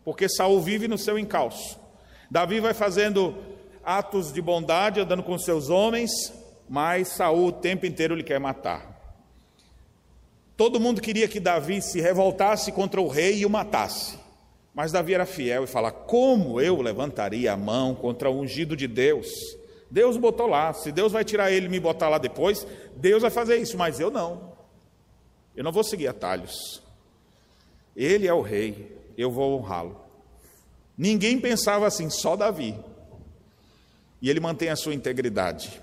porque 0.04 0.28
Saul 0.28 0.60
vive 0.60 0.86
no 0.86 0.96
seu 0.96 1.18
encalço. 1.18 1.78
Davi 2.30 2.60
vai 2.60 2.72
fazendo 2.72 3.36
atos 3.84 4.32
de 4.32 4.40
bondade, 4.40 5.00
andando 5.00 5.24
com 5.24 5.36
seus 5.36 5.68
homens, 5.68 6.32
mas 6.68 7.08
Saul 7.08 7.48
o 7.48 7.52
tempo 7.52 7.84
inteiro 7.84 8.14
lhe 8.14 8.22
quer 8.22 8.38
matar. 8.38 8.92
Todo 10.56 10.78
mundo 10.78 11.00
queria 11.00 11.26
que 11.26 11.40
Davi 11.40 11.82
se 11.82 12.00
revoltasse 12.00 12.70
contra 12.70 13.00
o 13.00 13.08
rei 13.08 13.38
e 13.38 13.46
o 13.46 13.50
matasse. 13.50 14.16
Mas 14.72 14.92
Davi 14.92 15.14
era 15.14 15.26
fiel 15.26 15.64
e 15.64 15.66
fala: 15.66 15.90
Como 15.90 16.60
eu 16.60 16.80
levantaria 16.80 17.52
a 17.52 17.56
mão 17.56 17.94
contra 17.94 18.30
o 18.30 18.40
ungido 18.40 18.76
de 18.76 18.86
Deus? 18.86 19.56
Deus 19.92 20.16
botou 20.16 20.46
lá. 20.46 20.72
Se 20.72 20.90
Deus 20.90 21.12
vai 21.12 21.22
tirar 21.22 21.52
ele 21.52 21.66
e 21.66 21.68
me 21.68 21.78
botar 21.78 22.08
lá 22.08 22.16
depois, 22.16 22.66
Deus 22.96 23.20
vai 23.20 23.30
fazer 23.30 23.58
isso, 23.58 23.76
mas 23.76 24.00
eu 24.00 24.10
não. 24.10 24.54
Eu 25.54 25.62
não 25.62 25.70
vou 25.70 25.84
seguir 25.84 26.08
atalhos. 26.08 26.82
Ele 27.94 28.26
é 28.26 28.32
o 28.32 28.40
rei, 28.40 28.96
eu 29.18 29.30
vou 29.30 29.58
honrá-lo. 29.58 30.00
Ninguém 30.96 31.38
pensava 31.38 31.86
assim, 31.86 32.08
só 32.08 32.36
Davi. 32.36 32.74
E 34.22 34.30
ele 34.30 34.40
mantém 34.40 34.70
a 34.70 34.76
sua 34.76 34.94
integridade. 34.94 35.82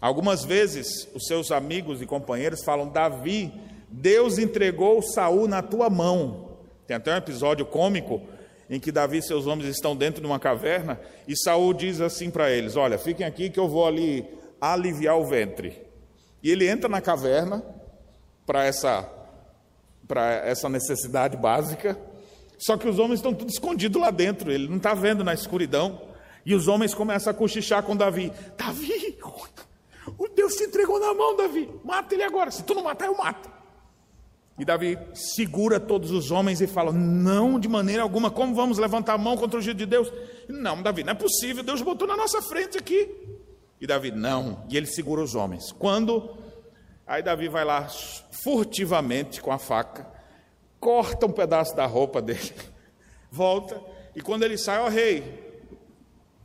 Algumas 0.00 0.44
vezes 0.44 1.08
os 1.14 1.24
seus 1.26 1.52
amigos 1.52 2.02
e 2.02 2.06
companheiros 2.06 2.64
falam: 2.64 2.88
Davi, 2.88 3.54
Deus 3.88 4.36
entregou 4.36 5.00
Saul 5.00 5.46
na 5.46 5.62
tua 5.62 5.88
mão. 5.88 6.56
Tem 6.88 6.96
até 6.96 7.14
um 7.14 7.18
episódio 7.18 7.64
cômico 7.64 8.20
em 8.68 8.80
que 8.80 8.90
Davi 8.90 9.18
e 9.18 9.22
seus 9.22 9.46
homens 9.46 9.68
estão 9.68 9.94
dentro 9.94 10.20
de 10.20 10.26
uma 10.26 10.38
caverna 10.38 11.00
e 11.28 11.36
Saul 11.36 11.72
diz 11.74 12.00
assim 12.00 12.30
para 12.30 12.50
eles: 12.50 12.76
Olha, 12.76 12.98
fiquem 12.98 13.26
aqui 13.26 13.50
que 13.50 13.60
eu 13.60 13.68
vou 13.68 13.86
ali 13.86 14.26
aliviar 14.60 15.18
o 15.18 15.26
ventre. 15.26 15.82
E 16.42 16.50
ele 16.50 16.68
entra 16.68 16.88
na 16.88 17.00
caverna 17.00 17.64
para 18.46 18.64
essa 18.64 19.08
para 20.06 20.34
essa 20.46 20.68
necessidade 20.68 21.36
básica. 21.36 21.98
Só 22.58 22.76
que 22.76 22.88
os 22.88 22.98
homens 22.98 23.18
estão 23.18 23.34
tudo 23.34 23.50
escondidos 23.50 24.00
lá 24.00 24.10
dentro, 24.10 24.50
ele 24.50 24.68
não 24.68 24.76
está 24.76 24.94
vendo 24.94 25.24
na 25.24 25.34
escuridão. 25.34 26.00
E 26.46 26.54
os 26.54 26.68
homens 26.68 26.92
começam 26.92 27.30
a 27.30 27.34
cochichar 27.34 27.82
com 27.82 27.96
Davi: 27.96 28.32
Davi, 28.56 29.18
o 30.18 30.28
Deus 30.28 30.54
te 30.54 30.64
entregou 30.64 31.00
na 31.00 31.14
mão, 31.14 31.36
Davi. 31.36 31.68
Mata 31.82 32.14
ele 32.14 32.22
agora. 32.22 32.50
Se 32.50 32.62
tu 32.62 32.74
não 32.74 32.84
matar, 32.84 33.06
eu 33.06 33.16
mato. 33.16 33.53
E 34.58 34.64
Davi 34.64 34.96
segura 35.14 35.80
todos 35.80 36.10
os 36.10 36.30
homens 36.30 36.60
e 36.60 36.66
fala: 36.66 36.92
Não, 36.92 37.58
de 37.58 37.68
maneira 37.68 38.02
alguma, 38.02 38.30
como 38.30 38.54
vamos 38.54 38.78
levantar 38.78 39.14
a 39.14 39.18
mão 39.18 39.36
contra 39.36 39.58
o 39.58 39.62
giro 39.62 39.76
de 39.76 39.86
Deus? 39.86 40.12
Não, 40.48 40.80
Davi, 40.80 41.02
não 41.02 41.12
é 41.12 41.14
possível, 41.14 41.62
Deus 41.62 41.82
botou 41.82 42.06
na 42.06 42.16
nossa 42.16 42.40
frente 42.40 42.78
aqui. 42.78 43.10
E 43.80 43.86
Davi, 43.86 44.12
não. 44.12 44.64
E 44.70 44.76
ele 44.76 44.86
segura 44.86 45.20
os 45.20 45.34
homens. 45.34 45.72
Quando. 45.72 46.36
Aí 47.06 47.22
Davi 47.22 47.48
vai 47.48 47.64
lá 47.64 47.86
furtivamente 48.42 49.42
com 49.42 49.52
a 49.52 49.58
faca, 49.58 50.06
corta 50.80 51.26
um 51.26 51.32
pedaço 51.32 51.76
da 51.76 51.84
roupa 51.84 52.22
dele, 52.22 52.54
volta, 53.30 53.78
e 54.16 54.22
quando 54.22 54.42
ele 54.42 54.56
sai, 54.56 54.78
ó 54.78 54.86
oh, 54.86 54.88
rei, 54.88 55.44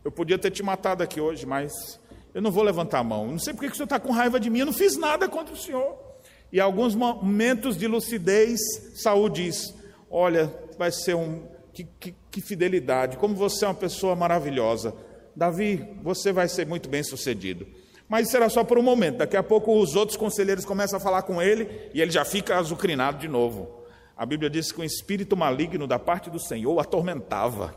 eu 0.03 0.11
podia 0.11 0.37
ter 0.37 0.51
te 0.51 0.61
matado 0.61 1.01
aqui 1.01 1.21
hoje, 1.21 1.45
mas 1.45 1.97
eu 2.33 2.41
não 2.41 2.51
vou 2.51 2.63
levantar 2.63 2.99
a 2.99 3.03
mão. 3.03 3.27
Não 3.27 3.39
sei 3.39 3.53
por 3.53 3.61
que 3.61 3.67
o 3.67 3.75
senhor 3.75 3.85
está 3.85 3.99
com 3.99 4.11
raiva 4.11 4.39
de 4.39 4.49
mim. 4.49 4.59
Eu 4.59 4.65
não 4.65 4.73
fiz 4.73 4.97
nada 4.97 5.29
contra 5.29 5.53
o 5.53 5.57
senhor. 5.57 6.08
E 6.51 6.59
alguns 6.59 6.95
momentos 6.95 7.77
de 7.77 7.87
lucidez, 7.87 8.59
Saul 8.95 9.29
diz: 9.29 9.73
Olha, 10.09 10.53
vai 10.77 10.91
ser 10.91 11.15
um. 11.15 11.43
Que, 11.73 11.87
que, 11.99 12.15
que 12.31 12.41
fidelidade, 12.41 13.17
como 13.17 13.35
você 13.35 13.63
é 13.63 13.67
uma 13.67 13.73
pessoa 13.73 14.15
maravilhosa. 14.15 14.93
Davi, 15.35 15.87
você 16.01 16.33
vai 16.33 16.49
ser 16.49 16.65
muito 16.65 16.89
bem 16.89 17.03
sucedido. 17.03 17.65
Mas 18.09 18.29
será 18.29 18.49
só 18.49 18.63
por 18.63 18.77
um 18.77 18.81
momento. 18.81 19.17
Daqui 19.17 19.37
a 19.37 19.43
pouco 19.43 19.79
os 19.79 19.95
outros 19.95 20.17
conselheiros 20.17 20.65
começam 20.65 20.97
a 20.97 20.99
falar 20.99 21.21
com 21.21 21.41
ele 21.41 21.89
e 21.93 22.01
ele 22.01 22.11
já 22.11 22.25
fica 22.25 22.57
azucrinado 22.57 23.19
de 23.19 23.27
novo. 23.27 23.79
A 24.17 24.25
Bíblia 24.25 24.49
diz 24.49 24.71
que 24.71 24.81
um 24.81 24.83
espírito 24.83 25.37
maligno 25.37 25.87
da 25.87 25.97
parte 25.97 26.29
do 26.29 26.39
Senhor 26.39 26.77
atormentava. 26.79 27.73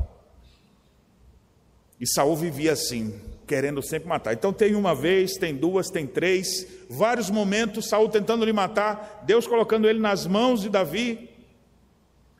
E 2.00 2.06
Saul 2.08 2.34
vivia 2.34 2.72
assim, 2.72 3.14
querendo 3.46 3.82
sempre 3.82 4.08
matar. 4.08 4.32
Então 4.32 4.52
tem 4.52 4.74
uma 4.74 4.94
vez, 4.94 5.36
tem 5.36 5.54
duas, 5.54 5.90
tem 5.90 6.06
três, 6.06 6.66
vários 6.88 7.30
momentos, 7.30 7.88
Saul 7.88 8.08
tentando 8.08 8.44
lhe 8.44 8.52
matar, 8.52 9.22
Deus 9.24 9.46
colocando 9.46 9.88
ele 9.88 9.98
nas 9.98 10.26
mãos 10.26 10.60
de 10.60 10.68
Davi, 10.68 11.30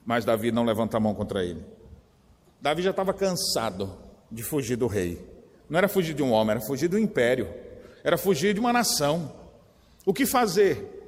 mas 0.05 0.25
Davi 0.25 0.51
não 0.51 0.65
levanta 0.65 0.97
a 0.97 1.01
mão 1.01 1.15
contra 1.15 1.45
ele. 1.45 1.65
Davi 2.61 2.83
já 2.83 2.91
estava 2.91 3.13
cansado 3.13 3.97
de 4.31 4.43
fugir 4.43 4.77
do 4.77 4.87
rei. 4.87 5.21
Não 5.69 5.79
era 5.79 5.89
fugir 5.89 6.15
de 6.15 6.23
um 6.23 6.33
homem, 6.33 6.53
era 6.53 6.61
fugir 6.61 6.89
do 6.89 6.99
império, 6.99 7.49
era 8.05 8.17
fugir 8.17 8.55
de 8.55 8.61
uma 8.61 8.73
nação. 8.73 9.33
O 10.05 10.13
que 10.13 10.27
fazer? 10.27 11.01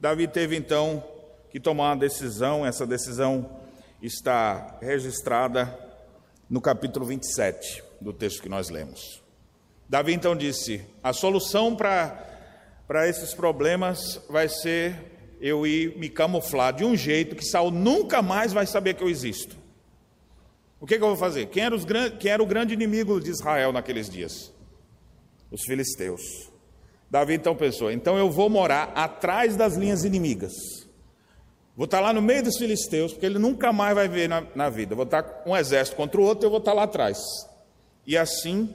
Davi 0.00 0.26
teve 0.26 0.56
então 0.56 1.02
que 1.50 1.60
tomar 1.60 1.90
uma 1.90 1.96
decisão, 1.96 2.64
essa 2.66 2.86
decisão 2.86 3.48
está 4.00 4.78
registrada 4.80 5.78
no 6.48 6.60
capítulo 6.60 7.06
27 7.06 7.91
do 8.02 8.12
texto 8.12 8.42
que 8.42 8.48
nós 8.48 8.68
lemos. 8.68 9.22
Davi 9.88 10.12
então 10.12 10.34
disse: 10.36 10.84
a 11.02 11.12
solução 11.12 11.76
para 11.76 13.08
esses 13.08 13.34
problemas 13.34 14.20
vai 14.28 14.48
ser 14.48 15.12
eu 15.40 15.66
ir 15.66 15.98
me 15.98 16.08
camuflar 16.08 16.72
de 16.72 16.84
um 16.84 16.96
jeito 16.96 17.34
que 17.34 17.44
Saul 17.44 17.70
nunca 17.70 18.22
mais 18.22 18.52
vai 18.52 18.66
saber 18.66 18.94
que 18.94 19.02
eu 19.02 19.08
existo. 19.08 19.56
O 20.80 20.86
que, 20.86 20.96
que 20.96 21.02
eu 21.02 21.08
vou 21.08 21.16
fazer? 21.16 21.46
Quem 21.46 21.64
era, 21.64 21.74
os, 21.74 21.84
quem 22.18 22.30
era 22.30 22.42
o 22.42 22.46
grande 22.46 22.74
inimigo 22.74 23.20
de 23.20 23.30
Israel 23.30 23.72
naqueles 23.72 24.08
dias? 24.08 24.52
Os 25.50 25.62
filisteus. 25.64 26.50
Davi 27.10 27.34
então 27.34 27.54
pensou: 27.54 27.90
então 27.90 28.16
eu 28.16 28.30
vou 28.30 28.48
morar 28.48 28.92
atrás 28.94 29.56
das 29.56 29.74
linhas 29.74 30.04
inimigas. 30.04 30.52
Vou 31.76 31.84
estar 31.84 32.00
lá 32.00 32.12
no 32.12 32.20
meio 32.22 32.42
dos 32.42 32.58
filisteus, 32.58 33.12
porque 33.12 33.26
ele 33.26 33.38
nunca 33.38 33.72
mais 33.72 33.94
vai 33.94 34.08
ver 34.08 34.28
na, 34.28 34.46
na 34.54 34.68
vida. 34.68 34.94
Vou 34.94 35.04
estar 35.04 35.42
um 35.46 35.56
exército 35.56 35.96
contra 35.96 36.20
o 36.20 36.24
outro, 36.24 36.46
eu 36.46 36.50
vou 36.50 36.58
estar 36.58 36.72
lá 36.72 36.82
atrás. 36.84 37.18
E 38.06 38.16
assim 38.16 38.74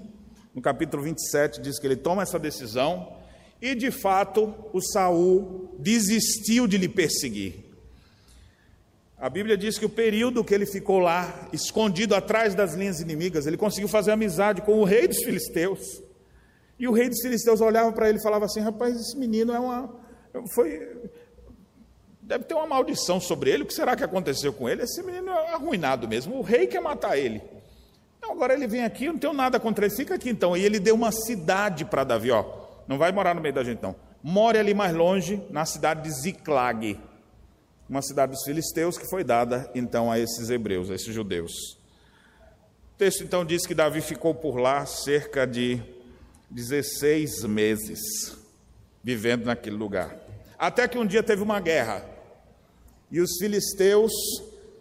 no 0.58 0.62
capítulo 0.62 1.04
27 1.04 1.62
diz 1.62 1.78
que 1.78 1.86
ele 1.86 1.96
toma 1.96 2.24
essa 2.24 2.40
decisão 2.40 3.16
e 3.62 3.76
de 3.76 3.92
fato 3.92 4.56
o 4.74 4.82
Saul 4.82 5.76
desistiu 5.78 6.68
de 6.68 6.78
lhe 6.78 6.90
perseguir. 6.90 7.66
A 9.20 9.30
Bíblia 9.30 9.58
diz 9.58 9.78
que 9.78 9.86
o 9.86 9.90
período 9.90 10.44
que 10.44 10.54
ele 10.54 10.66
ficou 10.66 11.00
lá, 11.00 11.50
escondido 11.52 12.16
atrás 12.16 12.54
das 12.54 12.74
linhas 12.74 13.00
inimigas, 13.00 13.48
ele 13.48 13.58
conseguiu 13.58 13.88
fazer 13.88 14.12
amizade 14.12 14.62
com 14.62 14.80
o 14.80 14.84
rei 14.84 15.08
dos 15.08 15.24
filisteus. 15.24 16.02
E 16.80 16.88
o 16.88 16.92
rei 16.92 17.10
dos 17.10 17.22
filisteus 17.22 17.60
olhava 17.60 17.92
para 17.92 18.10
ele 18.10 18.20
e 18.20 18.22
falava 18.22 18.46
assim: 18.46 18.60
"Rapaz, 18.60 18.96
esse 18.96 19.18
menino 19.18 19.54
é 19.54 19.60
uma 19.60 19.94
foi 20.54 21.10
deve 22.22 22.44
ter 22.44 22.54
uma 22.54 22.68
maldição 22.68 23.20
sobre 23.20 23.50
ele. 23.50 23.64
O 23.64 23.66
que 23.66 23.74
será 23.74 23.96
que 23.96 24.04
aconteceu 24.04 24.54
com 24.54 24.70
ele? 24.70 24.84
Esse 24.84 25.02
menino 25.02 25.30
é 25.32 25.54
arruinado 25.54 26.08
mesmo. 26.08 26.38
O 26.38 26.42
rei 26.42 26.68
quer 26.68 26.82
matar 26.82 27.18
ele." 27.18 27.57
Agora 28.32 28.54
ele 28.54 28.68
vem 28.68 28.84
aqui, 28.84 29.06
eu 29.06 29.14
não 29.14 29.20
tenho 29.20 29.34
nada 29.34 29.60
contra 29.60 29.86
ele, 29.86 29.96
fica 29.96 30.16
aqui 30.16 30.30
então. 30.30 30.56
E 30.56 30.64
ele 30.64 30.80
deu 30.80 30.96
uma 30.96 31.12
cidade 31.12 31.86
para 31.86 32.04
Davi, 32.04 32.32
ó. 32.32 32.46
Não 32.88 32.98
vai 32.98 33.12
morar 33.12 33.34
no 33.34 33.42
meio 33.42 33.54
da 33.54 33.64
gente, 33.64 33.82
não. 33.82 33.96
More 34.24 34.58
ali 34.58 34.74
mais 34.74 34.94
longe, 34.96 35.42
na 35.50 35.66
cidade 35.66 36.04
de 36.04 36.12
Ziclag, 36.12 37.00
uma 37.90 38.02
cidade 38.02 38.34
dos 38.34 38.44
filisteus 38.44 38.98
que 38.98 39.10
foi 39.10 39.24
dada 39.24 39.70
então 39.74 40.12
a 40.12 40.20
esses 40.20 40.50
hebreus, 40.50 40.92
a 40.92 40.96
esses 40.96 41.14
judeus. 41.14 41.78
O 42.94 42.98
texto 42.98 43.24
então 43.24 43.46
diz 43.46 43.66
que 43.66 43.76
Davi 43.76 44.02
ficou 44.02 44.34
por 44.34 44.58
lá 44.58 44.86
cerca 44.86 45.46
de 45.46 45.82
16 46.50 47.44
meses, 47.44 48.38
vivendo 49.04 49.46
naquele 49.46 49.76
lugar. 49.76 50.18
Até 50.58 50.88
que 50.88 50.98
um 50.98 51.06
dia 51.06 51.22
teve 51.22 51.44
uma 51.44 51.60
guerra, 51.60 52.04
e 53.12 53.22
os 53.22 53.38
filisteus 53.38 54.12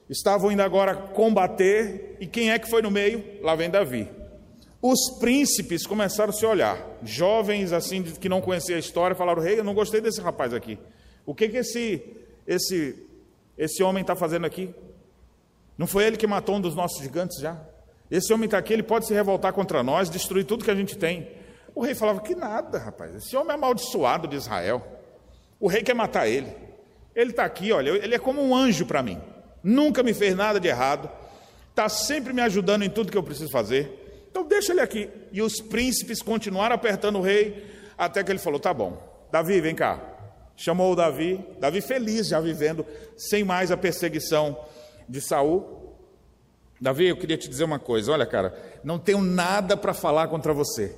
estavam 0.08 0.52
indo 0.52 0.62
agora 0.62 0.94
combater, 0.94 2.16
e 2.20 2.26
quem 2.26 2.50
é 2.50 2.58
que 2.58 2.68
foi 2.68 2.80
no 2.82 2.90
meio? 2.90 3.24
Lá 3.42 3.54
vem 3.54 3.68
Davi. 3.68 4.08
Os 4.80 5.18
príncipes 5.18 5.86
começaram 5.86 6.30
a 6.30 6.32
se 6.32 6.46
olhar, 6.46 6.78
jovens 7.02 7.72
assim 7.72 8.02
que 8.02 8.28
não 8.28 8.40
conheciam 8.40 8.76
a 8.76 8.80
história, 8.80 9.16
falaram: 9.16 9.42
Rei, 9.42 9.58
eu 9.58 9.64
não 9.64 9.74
gostei 9.74 10.00
desse 10.00 10.20
rapaz 10.20 10.54
aqui. 10.54 10.78
O 11.24 11.34
que 11.34 11.48
que 11.48 11.56
esse 11.56 12.02
esse 12.46 13.04
esse 13.58 13.82
homem 13.82 14.02
está 14.02 14.14
fazendo 14.14 14.46
aqui? 14.46 14.72
Não 15.76 15.86
foi 15.86 16.04
ele 16.04 16.16
que 16.16 16.26
matou 16.26 16.56
um 16.56 16.60
dos 16.60 16.74
nossos 16.74 17.02
gigantes 17.02 17.40
já? 17.40 17.58
Esse 18.10 18.32
homem 18.32 18.44
está 18.44 18.58
aqui, 18.58 18.72
ele 18.72 18.82
pode 18.82 19.06
se 19.06 19.14
revoltar 19.14 19.52
contra 19.52 19.82
nós, 19.82 20.08
destruir 20.08 20.44
tudo 20.44 20.64
que 20.64 20.70
a 20.70 20.74
gente 20.74 20.96
tem. 20.96 21.28
O 21.74 21.82
rei 21.82 21.94
falava: 21.94 22.20
Que 22.20 22.34
nada, 22.36 22.78
rapaz. 22.78 23.12
Esse 23.14 23.36
homem 23.36 23.52
é 23.52 23.54
amaldiçoado 23.54 24.28
de 24.28 24.36
Israel. 24.36 24.86
O 25.58 25.66
rei 25.66 25.82
quer 25.82 25.94
matar 25.94 26.28
ele. 26.28 26.54
Ele 27.14 27.30
está 27.30 27.44
aqui, 27.44 27.72
olha, 27.72 27.90
ele 27.90 28.14
é 28.14 28.18
como 28.18 28.42
um 28.42 28.54
anjo 28.54 28.84
para 28.84 29.02
mim 29.02 29.18
nunca 29.66 30.00
me 30.00 30.14
fez 30.14 30.36
nada 30.36 30.60
de 30.60 30.68
errado, 30.68 31.10
está 31.70 31.88
sempre 31.88 32.32
me 32.32 32.40
ajudando 32.40 32.84
em 32.84 32.88
tudo 32.88 33.10
que 33.10 33.18
eu 33.18 33.22
preciso 33.22 33.50
fazer. 33.50 34.28
Então 34.30 34.46
deixa 34.46 34.72
ele 34.72 34.80
aqui. 34.80 35.10
E 35.32 35.42
os 35.42 35.60
príncipes 35.60 36.22
continuaram 36.22 36.76
apertando 36.76 37.18
o 37.18 37.22
rei, 37.22 37.66
até 37.98 38.22
que 38.22 38.30
ele 38.30 38.38
falou: 38.38 38.60
tá 38.60 38.72
bom, 38.72 39.26
Davi, 39.30 39.60
vem 39.60 39.74
cá. 39.74 40.00
Chamou 40.56 40.92
o 40.92 40.96
Davi, 40.96 41.44
Davi 41.58 41.80
feliz 41.82 42.28
já 42.28 42.40
vivendo, 42.40 42.86
sem 43.16 43.44
mais 43.44 43.70
a 43.70 43.76
perseguição 43.76 44.56
de 45.06 45.20
Saul. 45.20 45.94
Davi, 46.80 47.08
eu 47.08 47.16
queria 47.16 47.36
te 47.36 47.48
dizer 47.48 47.64
uma 47.64 47.80
coisa: 47.80 48.12
olha, 48.12 48.24
cara, 48.24 48.56
não 48.84 48.98
tenho 48.98 49.20
nada 49.20 49.76
para 49.76 49.92
falar 49.92 50.28
contra 50.28 50.54
você. 50.54 50.94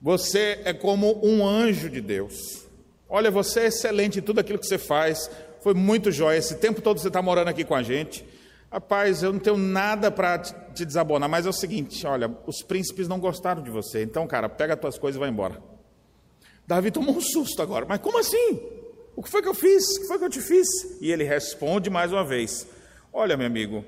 Você 0.00 0.60
é 0.64 0.72
como 0.72 1.20
um 1.24 1.46
anjo 1.46 1.90
de 1.90 2.00
Deus. 2.00 2.66
Olha, 3.08 3.30
você 3.30 3.60
é 3.60 3.66
excelente 3.66 4.18
em 4.18 4.22
tudo 4.22 4.38
aquilo 4.40 4.58
que 4.58 4.66
você 4.66 4.78
faz. 4.78 5.30
Foi 5.60 5.74
muito 5.74 6.10
jóia. 6.10 6.38
Esse 6.38 6.56
tempo 6.56 6.80
todo 6.80 7.00
você 7.00 7.08
está 7.08 7.22
morando 7.22 7.48
aqui 7.48 7.64
com 7.64 7.74
a 7.74 7.82
gente. 7.82 8.24
Rapaz, 8.70 9.22
eu 9.22 9.32
não 9.32 9.40
tenho 9.40 9.56
nada 9.56 10.10
para 10.10 10.38
te 10.38 10.84
desabonar, 10.84 11.28
mas 11.28 11.46
é 11.46 11.48
o 11.48 11.52
seguinte: 11.52 12.06
olha, 12.06 12.30
os 12.46 12.62
príncipes 12.62 13.08
não 13.08 13.18
gostaram 13.18 13.62
de 13.62 13.70
você. 13.70 14.02
Então, 14.02 14.26
cara, 14.26 14.48
pega 14.48 14.74
as 14.74 14.80
tuas 14.80 14.98
coisas 14.98 15.16
e 15.16 15.20
vai 15.20 15.30
embora. 15.30 15.62
Davi 16.66 16.90
tomou 16.90 17.16
um 17.16 17.20
susto 17.20 17.62
agora. 17.62 17.86
Mas 17.88 18.00
como 18.00 18.18
assim? 18.18 18.60
O 19.16 19.22
que 19.22 19.30
foi 19.30 19.40
que 19.40 19.48
eu 19.48 19.54
fiz? 19.54 19.84
O 19.96 20.00
que 20.02 20.06
foi 20.06 20.18
que 20.18 20.24
eu 20.24 20.30
te 20.30 20.40
fiz? 20.40 20.68
E 21.00 21.10
ele 21.10 21.24
responde 21.24 21.88
mais 21.88 22.12
uma 22.12 22.22
vez: 22.22 22.66
Olha, 23.10 23.38
meu 23.38 23.46
amigo, 23.46 23.84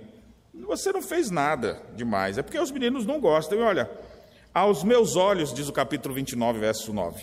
você 0.55 0.91
não 0.93 1.03
fez 1.03 1.31
nada 1.31 1.81
demais, 1.95 2.39
é 2.39 2.43
porque 2.43 2.59
os 2.59 2.71
meninos 2.71 3.05
não 3.05 3.21
gostam. 3.21 3.59
E 3.59 3.61
olha, 3.61 3.91
aos 4.55 4.83
meus 4.83 5.15
olhos, 5.15 5.53
diz 5.53 5.69
o 5.69 5.73
capítulo 5.73 6.15
29, 6.15 6.59
verso 6.59 6.93
9: 6.93 7.23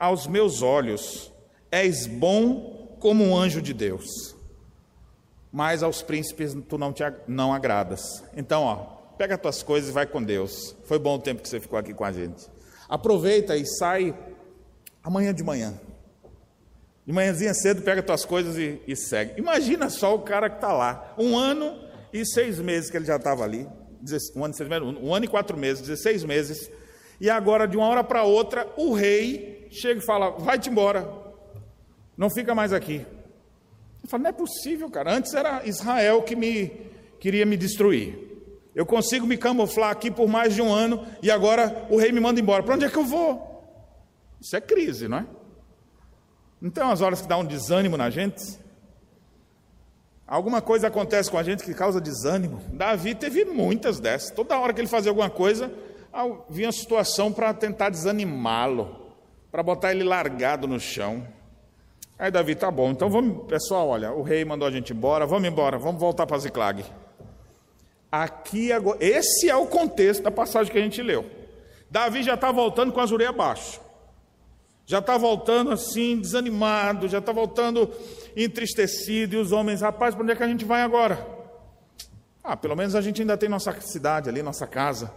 Aos 0.00 0.26
meus 0.26 0.62
olhos 0.62 1.30
és 1.70 2.06
bom 2.06 2.85
como 2.98 3.24
um 3.24 3.36
anjo 3.36 3.60
de 3.60 3.72
Deus, 3.72 4.34
mas 5.52 5.82
aos 5.82 6.02
príncipes 6.02 6.56
tu 6.68 6.76
não, 6.76 6.92
te, 6.92 7.02
não 7.26 7.52
agradas. 7.52 8.22
Então, 8.36 8.62
ó, 8.62 8.76
pega 9.16 9.34
as 9.34 9.40
tuas 9.40 9.62
coisas 9.62 9.90
e 9.90 9.92
vai 9.92 10.06
com 10.06 10.22
Deus. 10.22 10.74
Foi 10.84 10.98
bom 10.98 11.16
o 11.16 11.18
tempo 11.18 11.42
que 11.42 11.48
você 11.48 11.60
ficou 11.60 11.78
aqui 11.78 11.94
com 11.94 12.04
a 12.04 12.12
gente. 12.12 12.46
Aproveita 12.88 13.56
e 13.56 13.66
sai 13.66 14.14
amanhã 15.02 15.32
de 15.32 15.42
manhã. 15.42 15.74
De 17.06 17.12
manhãzinha 17.12 17.54
cedo, 17.54 17.82
pega 17.82 18.02
tuas 18.02 18.24
coisas 18.24 18.58
e, 18.58 18.82
e 18.86 18.96
segue. 18.96 19.38
Imagina 19.38 19.88
só 19.88 20.14
o 20.14 20.20
cara 20.20 20.50
que 20.50 20.56
está 20.56 20.72
lá, 20.72 21.14
um 21.16 21.36
ano 21.36 21.78
e 22.12 22.24
seis 22.26 22.58
meses 22.58 22.90
que 22.90 22.96
ele 22.96 23.04
já 23.04 23.16
estava 23.16 23.44
ali, 23.44 23.68
um 24.34 24.44
ano, 24.44 24.54
seis 24.54 24.68
meses, 24.68 24.84
um 25.00 25.14
ano 25.14 25.24
e 25.24 25.28
quatro 25.28 25.56
meses, 25.56 25.86
16 25.86 26.24
meses, 26.24 26.70
e 27.20 27.30
agora 27.30 27.66
de 27.66 27.76
uma 27.76 27.86
hora 27.86 28.04
para 28.04 28.24
outra 28.24 28.68
o 28.76 28.92
rei 28.92 29.68
chega 29.70 30.00
e 30.00 30.04
fala: 30.04 30.30
vai-te 30.30 30.68
embora, 30.68 31.08
não 32.16 32.30
fica 32.30 32.54
mais 32.54 32.72
aqui. 32.72 33.04
Eu 34.02 34.08
falo, 34.08 34.22
não 34.22 34.30
é 34.30 34.32
possível, 34.32 34.88
cara. 34.88 35.12
Antes 35.12 35.34
era 35.34 35.66
Israel 35.66 36.22
que 36.22 36.36
me 36.36 36.70
queria 37.18 37.44
me 37.44 37.56
destruir. 37.56 38.26
Eu 38.74 38.86
consigo 38.86 39.26
me 39.26 39.36
camuflar 39.36 39.90
aqui 39.90 40.10
por 40.10 40.28
mais 40.28 40.54
de 40.54 40.62
um 40.62 40.72
ano 40.72 41.06
e 41.22 41.30
agora 41.30 41.86
o 41.90 41.96
rei 41.96 42.12
me 42.12 42.20
manda 42.20 42.40
embora. 42.40 42.62
Para 42.62 42.74
onde 42.74 42.84
é 42.84 42.90
que 42.90 42.96
eu 42.96 43.04
vou? 43.04 43.64
Isso 44.40 44.54
é 44.54 44.60
crise, 44.60 45.08
não 45.08 45.18
é? 45.18 45.26
Então, 46.62 46.90
as 46.90 47.00
horas 47.00 47.20
que 47.20 47.28
dá 47.28 47.36
um 47.36 47.44
desânimo 47.44 47.96
na 47.96 48.10
gente, 48.10 48.58
alguma 50.26 50.62
coisa 50.62 50.86
acontece 50.86 51.30
com 51.30 51.38
a 51.38 51.42
gente 51.42 51.62
que 51.64 51.74
causa 51.74 52.00
desânimo. 52.00 52.60
Davi 52.72 53.14
teve 53.14 53.44
muitas 53.44 53.98
dessas. 53.98 54.30
Toda 54.30 54.58
hora 54.58 54.72
que 54.72 54.80
ele 54.80 54.88
fazia 54.88 55.10
alguma 55.10 55.30
coisa, 55.30 55.72
vinha 56.48 56.70
situação 56.72 57.32
para 57.32 57.52
tentar 57.52 57.90
desanimá-lo, 57.90 59.14
para 59.50 59.62
botar 59.62 59.90
ele 59.92 60.04
largado 60.04 60.66
no 60.66 60.78
chão. 60.78 61.26
Aí 62.18 62.30
Davi, 62.30 62.54
tá 62.54 62.70
bom, 62.70 62.90
então 62.90 63.10
vamos, 63.10 63.46
pessoal, 63.46 63.88
olha, 63.88 64.10
o 64.10 64.22
rei 64.22 64.42
mandou 64.42 64.66
a 64.66 64.70
gente 64.70 64.92
embora, 64.92 65.26
vamos 65.26 65.46
embora, 65.46 65.78
vamos 65.78 66.00
voltar 66.00 66.26
para 66.26 66.38
Ziclag. 66.38 66.82
Aqui 68.10 68.72
agora, 68.72 68.96
esse 69.00 69.50
é 69.50 69.56
o 69.56 69.66
contexto 69.66 70.22
da 70.22 70.30
passagem 70.30 70.72
que 70.72 70.78
a 70.78 70.82
gente 70.82 71.02
leu. 71.02 71.26
Davi 71.90 72.22
já 72.22 72.34
está 72.34 72.50
voltando 72.50 72.90
com 72.90 73.00
as 73.00 73.12
orelhas 73.12 73.34
abaixo. 73.34 73.80
Já 74.86 75.00
está 75.00 75.18
voltando 75.18 75.72
assim, 75.72 76.18
desanimado, 76.18 77.08
já 77.08 77.18
está 77.18 77.32
voltando 77.32 77.92
entristecido, 78.34 79.34
e 79.34 79.38
os 79.38 79.52
homens, 79.52 79.82
rapaz, 79.82 80.14
para 80.14 80.22
onde 80.22 80.32
é 80.32 80.36
que 80.36 80.42
a 80.42 80.48
gente 80.48 80.64
vai 80.64 80.80
agora? 80.82 81.26
Ah, 82.42 82.56
pelo 82.56 82.76
menos 82.76 82.94
a 82.94 83.00
gente 83.00 83.20
ainda 83.20 83.36
tem 83.36 83.48
nossa 83.48 83.78
cidade 83.80 84.28
ali, 84.28 84.42
nossa 84.42 84.66
casa. 84.66 85.12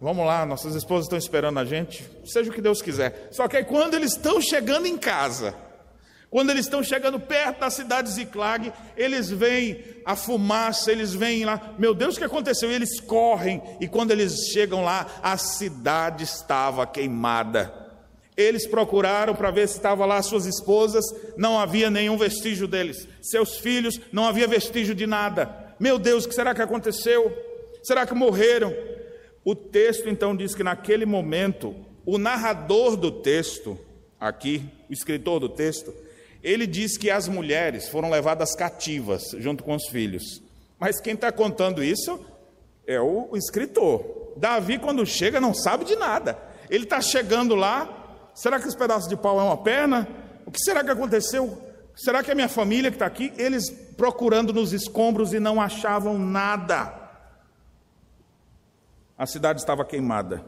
Vamos 0.00 0.26
lá, 0.26 0.44
nossas 0.44 0.74
esposas 0.74 1.04
estão 1.04 1.18
esperando 1.18 1.60
a 1.60 1.64
gente, 1.64 2.04
seja 2.26 2.50
o 2.50 2.52
que 2.52 2.60
Deus 2.60 2.82
quiser. 2.82 3.28
Só 3.30 3.46
que 3.46 3.56
aí 3.56 3.64
quando 3.64 3.94
eles 3.94 4.12
estão 4.12 4.40
chegando 4.40 4.86
em 4.86 4.98
casa, 4.98 5.54
quando 6.32 6.48
eles 6.48 6.64
estão 6.64 6.82
chegando 6.82 7.20
perto 7.20 7.60
da 7.60 7.68
cidade 7.68 8.08
de 8.08 8.14
Ziclag, 8.14 8.72
eles 8.96 9.28
veem 9.28 9.84
a 10.02 10.16
fumaça, 10.16 10.90
eles 10.90 11.12
veem 11.12 11.44
lá, 11.44 11.74
meu 11.78 11.92
Deus, 11.92 12.16
o 12.16 12.18
que 12.18 12.24
aconteceu? 12.24 12.72
E 12.72 12.74
eles 12.74 12.98
correm, 13.00 13.62
e 13.78 13.86
quando 13.86 14.12
eles 14.12 14.48
chegam 14.50 14.82
lá, 14.82 15.06
a 15.22 15.36
cidade 15.36 16.24
estava 16.24 16.86
queimada. 16.86 17.70
Eles 18.34 18.66
procuraram 18.66 19.34
para 19.34 19.50
ver 19.50 19.68
se 19.68 19.74
estavam 19.74 20.06
lá 20.06 20.22
suas 20.22 20.46
esposas, 20.46 21.04
não 21.36 21.58
havia 21.58 21.90
nenhum 21.90 22.16
vestígio 22.16 22.66
deles. 22.66 23.06
Seus 23.20 23.58
filhos, 23.58 24.00
não 24.10 24.26
havia 24.26 24.48
vestígio 24.48 24.94
de 24.94 25.06
nada. 25.06 25.74
Meu 25.78 25.98
Deus, 25.98 26.24
o 26.24 26.28
que 26.30 26.34
será 26.34 26.54
que 26.54 26.62
aconteceu? 26.62 27.30
Será 27.82 28.06
que 28.06 28.14
morreram? 28.14 28.74
O 29.44 29.54
texto 29.54 30.08
então 30.08 30.34
diz 30.34 30.54
que 30.54 30.64
naquele 30.64 31.04
momento, 31.04 31.76
o 32.06 32.16
narrador 32.16 32.96
do 32.96 33.10
texto, 33.10 33.78
aqui, 34.18 34.64
o 34.88 34.94
escritor 34.94 35.38
do 35.38 35.50
texto, 35.50 35.92
ele 36.42 36.66
diz 36.66 36.98
que 36.98 37.10
as 37.10 37.28
mulheres 37.28 37.88
foram 37.88 38.10
levadas 38.10 38.54
cativas 38.54 39.22
junto 39.38 39.62
com 39.62 39.74
os 39.74 39.86
filhos. 39.88 40.42
Mas 40.78 41.00
quem 41.00 41.14
está 41.14 41.30
contando 41.30 41.82
isso 41.82 42.18
é 42.86 43.00
o, 43.00 43.36
escritor. 43.36 44.32
Davi, 44.36 44.78
quando 44.78 45.06
chega, 45.06 45.40
não 45.40 45.54
sabe 45.54 45.84
de 45.84 45.94
nada. 45.94 46.36
Ele 46.68 46.84
está 46.84 47.00
chegando 47.00 47.54
lá. 47.54 48.30
Será 48.34 48.58
que 48.58 48.66
esse 48.66 48.76
pedaço 48.76 49.08
de 49.08 49.16
pau 49.16 49.38
é 49.38 49.42
uma 49.44 49.56
perna? 49.56 50.08
O 50.44 50.50
que 50.50 50.58
será 50.58 50.82
que 50.82 50.90
aconteceu? 50.90 51.56
Será 51.94 52.22
que 52.22 52.30
é 52.30 52.34
minha 52.34 52.48
família 52.48 52.90
que 52.90 52.96
está 52.96 53.06
aqui? 53.06 53.32
Eles 53.36 53.70
procurando 53.96 54.52
nos 54.52 54.72
escombros 54.72 55.32
e 55.32 55.38
não 55.38 55.60
achavam 55.60 56.18
nada. 56.18 56.92
A 59.16 59.26
cidade 59.26 59.60
estava 59.60 59.84
queimada. 59.84 60.44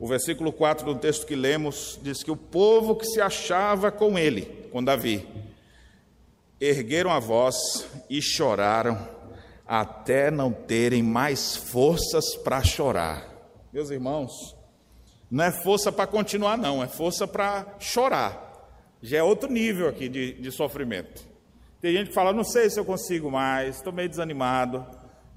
O 0.00 0.06
versículo 0.06 0.52
4 0.52 0.86
do 0.86 0.98
texto 0.98 1.26
que 1.26 1.34
lemos 1.34 1.98
diz 2.02 2.22
que 2.22 2.30
o 2.30 2.36
povo 2.36 2.94
que 2.94 3.04
se 3.04 3.20
achava 3.20 3.90
com 3.90 4.18
ele, 4.18 4.42
com 4.70 4.82
Davi, 4.82 5.26
ergueram 6.60 7.10
a 7.10 7.18
voz 7.18 7.88
e 8.08 8.22
choraram 8.22 8.98
até 9.66 10.30
não 10.30 10.52
terem 10.52 11.02
mais 11.02 11.56
forças 11.56 12.36
para 12.36 12.62
chorar. 12.62 13.28
Meus 13.72 13.90
irmãos, 13.90 14.56
não 15.30 15.44
é 15.44 15.50
força 15.50 15.92
para 15.92 16.06
continuar, 16.06 16.56
não, 16.56 16.82
é 16.82 16.88
força 16.88 17.26
para 17.26 17.76
chorar. 17.78 18.46
Já 19.02 19.18
é 19.18 19.22
outro 19.22 19.50
nível 19.50 19.88
aqui 19.88 20.08
de, 20.08 20.32
de 20.34 20.50
sofrimento. 20.50 21.26
Tem 21.80 21.92
gente 21.92 22.08
que 22.08 22.14
fala, 22.14 22.32
não 22.32 22.44
sei 22.44 22.70
se 22.70 22.80
eu 22.80 22.84
consigo 22.84 23.30
mais, 23.30 23.76
estou 23.76 23.92
meio 23.92 24.08
desanimado. 24.08 24.84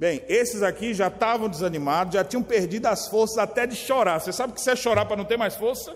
Bem, 0.02 0.24
esses 0.28 0.64
aqui 0.64 0.96
já 0.96 1.10
estavam 1.10 1.48
desanimados, 1.48 2.16
já 2.16 2.24
tinham 2.24 2.42
perdido 2.42 2.88
as 2.88 3.08
forças 3.08 3.38
até 3.38 3.68
de 3.68 3.76
chorar. 3.76 4.20
Você 4.20 4.34
sabe 4.34 4.52
o 4.52 4.56
que 4.56 4.68
é 4.68 4.76
chorar 4.76 5.06
para 5.06 5.16
não 5.16 5.26
ter 5.26 5.38
mais 5.38 5.54
força? 5.54 5.96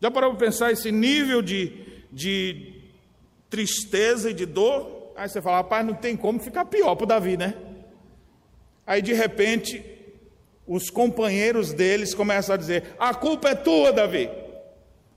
Já 0.00 0.12
parou 0.12 0.30
para 0.30 0.46
pensar 0.46 0.70
esse 0.70 0.92
nível 0.92 1.42
de, 1.42 2.04
de 2.12 2.84
tristeza 3.50 4.30
e 4.30 4.32
de 4.32 4.46
dor? 4.46 5.10
Aí 5.16 5.28
você 5.28 5.42
fala, 5.42 5.56
rapaz, 5.56 5.84
não 5.84 5.94
tem 5.94 6.16
como 6.16 6.38
ficar 6.38 6.66
pior 6.66 6.94
para 6.94 7.02
o 7.02 7.08
Davi, 7.08 7.36
né? 7.36 7.52
Aí 8.86 9.02
de 9.02 9.12
repente, 9.12 9.84
os 10.68 10.88
companheiros 10.88 11.72
deles 11.72 12.14
começam 12.14 12.54
a 12.54 12.56
dizer: 12.56 12.94
A 12.96 13.12
culpa 13.12 13.48
é 13.48 13.54
tua, 13.56 13.92
Davi. 13.92 14.30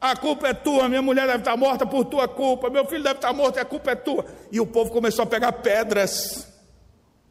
A 0.02 0.16
culpa 0.16 0.48
é 0.48 0.54
tua, 0.56 0.90
minha 0.90 1.04
mulher 1.04 1.28
deve 1.28 1.40
estar 1.40 1.56
morta 1.56 1.86
por 1.86 2.06
tua 2.06 2.28
culpa, 2.28 2.72
meu 2.72 2.88
filho 2.88 3.04
deve 3.04 3.18
estar 3.18 3.34
morto 3.34 3.58
e 3.58 3.60
a 3.60 3.66
culpa 3.66 3.92
é 3.92 3.96
tua. 3.96 4.26
E 4.52 4.60
o 4.60 4.66
povo 4.66 4.90
começou 4.90 5.22
a 5.22 5.28
pegar 5.28 5.52
pedras 5.52 6.49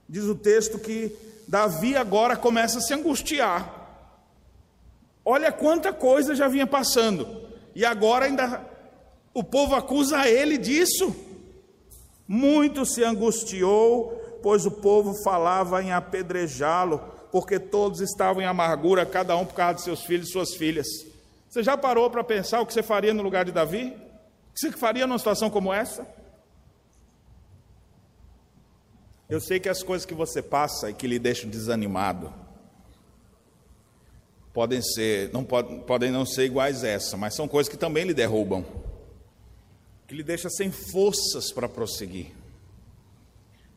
Diz 0.08 0.24
o 0.24 0.34
texto 0.34 0.78
que 0.78 1.14
Davi 1.46 1.96
agora 1.96 2.36
começa 2.36 2.78
a 2.78 2.80
se 2.80 2.94
angustiar. 2.94 3.74
Olha 5.24 5.52
quanta 5.52 5.92
coisa 5.92 6.34
já 6.34 6.48
vinha 6.48 6.66
passando. 6.66 7.48
E 7.74 7.84
agora 7.84 8.24
ainda 8.24 8.64
o 9.34 9.44
povo 9.44 9.74
acusa 9.74 10.26
ele 10.26 10.56
disso. 10.56 11.14
Muito 12.26 12.86
se 12.86 13.04
angustiou, 13.04 14.40
pois 14.42 14.64
o 14.64 14.70
povo 14.70 15.14
falava 15.22 15.82
em 15.82 15.92
apedrejá-lo, 15.92 17.00
porque 17.30 17.58
todos 17.58 18.00
estavam 18.00 18.42
em 18.42 18.46
amargura, 18.46 19.04
cada 19.04 19.36
um 19.36 19.44
por 19.44 19.54
causa 19.54 19.74
de 19.74 19.82
seus 19.82 20.02
filhos 20.02 20.28
e 20.28 20.32
suas 20.32 20.54
filhas. 20.54 20.86
Você 21.48 21.62
já 21.62 21.76
parou 21.76 22.10
para 22.10 22.24
pensar 22.24 22.60
o 22.60 22.66
que 22.66 22.72
você 22.72 22.82
faria 22.82 23.14
no 23.14 23.22
lugar 23.22 23.44
de 23.44 23.52
Davi? 23.52 23.96
O 24.50 24.54
que 24.54 24.60
você 24.60 24.72
faria 24.72 25.06
numa 25.06 25.18
situação 25.18 25.48
como 25.48 25.72
essa? 25.72 26.06
Eu 29.28 29.40
sei 29.40 29.60
que 29.60 29.68
as 29.68 29.82
coisas 29.82 30.06
que 30.06 30.14
você 30.14 30.40
passa 30.40 30.88
e 30.88 30.94
que 30.94 31.06
lhe 31.06 31.18
deixam 31.18 31.50
desanimado 31.50 32.32
podem 34.54 34.80
ser, 34.80 35.30
não 35.32 35.44
pode, 35.44 35.80
podem 35.82 36.10
não 36.10 36.24
ser 36.24 36.46
iguais 36.46 36.82
a 36.82 36.88
essa, 36.88 37.16
mas 37.16 37.34
são 37.34 37.46
coisas 37.46 37.70
que 37.70 37.76
também 37.76 38.04
lhe 38.04 38.14
derrubam, 38.14 38.64
que 40.06 40.14
lhe 40.14 40.22
deixam 40.22 40.50
sem 40.50 40.70
forças 40.70 41.52
para 41.52 41.68
prosseguir. 41.68 42.32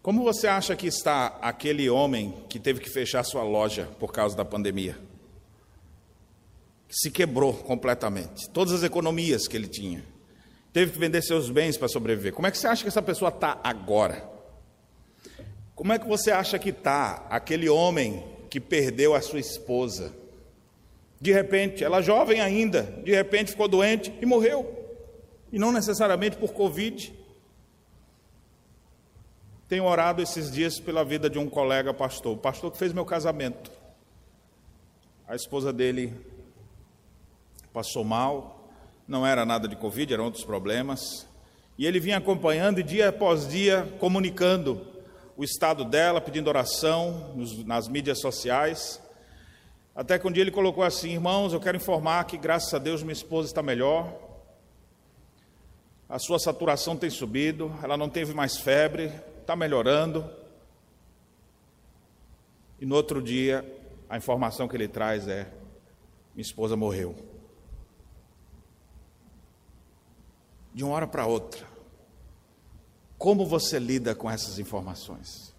Como 0.02 0.24
você 0.24 0.48
acha 0.48 0.76
que 0.76 0.88
está 0.88 1.38
aquele 1.42 1.90
homem 1.90 2.34
que 2.50 2.58
teve 2.58 2.80
que 2.80 2.90
fechar 2.90 3.22
sua 3.24 3.44
loja 3.44 3.90
por 4.00 4.12
causa 4.14 4.36
da 4.36 4.46
pandemia? 4.46 4.98
Se 6.90 7.12
quebrou 7.12 7.54
completamente, 7.54 8.50
todas 8.50 8.74
as 8.74 8.84
economias 8.84 9.48
que 9.48 9.56
ele 9.56 9.68
tinha, 9.68 10.04
teve 10.72 10.94
que 10.94 10.98
vender 10.98 11.22
seus 11.22 11.50
bens 11.50 11.78
para 11.78 11.90
sobreviver. 11.90 12.34
Como 12.34 12.48
é 12.48 12.52
que 12.52 12.58
você 12.58 12.68
acha 12.68 12.82
que 12.82 12.88
essa 12.88 13.02
pessoa 13.02 13.30
está 13.30 13.60
agora? 13.64 14.31
Como 15.82 15.94
é 15.94 15.98
que 15.98 16.08
você 16.08 16.30
acha 16.30 16.60
que 16.60 16.70
está 16.70 17.26
aquele 17.28 17.68
homem 17.68 18.24
que 18.52 18.60
perdeu 18.60 19.16
a 19.16 19.20
sua 19.20 19.40
esposa? 19.40 20.14
De 21.20 21.32
repente, 21.34 21.84
ela 21.84 22.04
jovem 22.04 22.40
ainda, 22.40 22.84
de 23.04 23.12
repente 23.12 23.50
ficou 23.50 23.68
doente 23.68 24.14
e 24.22 24.26
morreu. 24.28 24.78
E 25.52 25.58
não 25.58 25.72
necessariamente 25.72 26.38
por 26.38 26.54
Covid. 26.54 27.12
Tenho 29.68 29.86
orado 29.86 30.22
esses 30.22 30.52
dias 30.52 30.80
pela 30.80 31.04
vida 31.04 31.28
de 31.28 31.40
um 31.40 31.50
colega 31.50 31.92
pastor, 31.92 32.38
pastor 32.38 32.72
que 32.72 32.78
fez 32.78 32.94
meu 32.94 33.04
casamento. 33.04 33.72
A 35.28 35.36
esposa 35.36 35.74
dele 35.74 36.14
passou 37.74 38.04
mal, 38.04 38.70
não 39.08 39.26
era 39.26 39.44
nada 39.48 39.68
de 39.68 39.76
Covid, 39.76 40.14
eram 40.14 40.26
outros 40.26 40.44
problemas. 40.44 41.26
E 41.76 41.88
ele 41.88 42.00
vinha 42.00 42.18
acompanhando 42.18 42.80
e 42.80 42.84
dia 42.84 43.10
após 43.10 43.48
dia 43.48 43.92
comunicando 44.00 44.91
o 45.42 45.44
estado 45.44 45.84
dela, 45.84 46.22
pedindo 46.22 46.50
oração 46.50 47.34
nas 47.66 47.88
mídias 47.88 48.20
sociais. 48.20 49.02
Até 49.96 50.20
que 50.20 50.28
um 50.28 50.32
dia 50.32 50.44
ele 50.44 50.52
colocou 50.52 50.84
assim: 50.84 51.14
Irmãos, 51.14 51.52
eu 51.52 51.60
quero 51.60 51.76
informar 51.76 52.26
que, 52.26 52.38
graças 52.38 52.72
a 52.76 52.78
Deus, 52.78 53.02
minha 53.02 53.12
esposa 53.12 53.48
está 53.48 53.64
melhor. 53.64 54.14
A 56.08 56.20
sua 56.20 56.38
saturação 56.38 56.96
tem 56.96 57.10
subido, 57.10 57.74
ela 57.82 57.98
não 57.98 58.08
teve 58.08 58.36
mais 58.36 58.58
febre, 58.58 59.12
está 59.40 59.56
melhorando. 59.56 60.30
E 62.80 62.86
no 62.86 62.94
outro 62.94 63.20
dia, 63.20 63.66
a 64.08 64.18
informação 64.18 64.68
que 64.68 64.76
ele 64.76 64.88
traz 64.88 65.28
é: 65.28 65.48
minha 66.36 66.44
esposa 66.44 66.78
morreu. 66.78 67.16
De 70.72 70.84
uma 70.84 70.94
hora 70.94 71.08
para 71.08 71.26
outra. 71.26 71.71
Como 73.22 73.46
você 73.46 73.78
lida 73.78 74.16
com 74.16 74.32
essas 74.32 74.58
informações? 74.58 75.54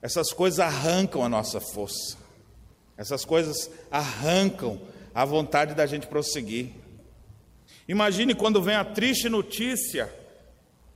Essas 0.00 0.32
coisas 0.32 0.60
arrancam 0.60 1.24
a 1.24 1.28
nossa 1.28 1.58
força. 1.58 2.16
Essas 2.96 3.24
coisas 3.24 3.68
arrancam 3.90 4.80
a 5.12 5.24
vontade 5.24 5.74
da 5.74 5.86
gente 5.86 6.06
prosseguir. 6.06 6.70
Imagine 7.88 8.32
quando 8.32 8.62
vem 8.62 8.76
a 8.76 8.84
triste 8.84 9.28
notícia 9.28 10.08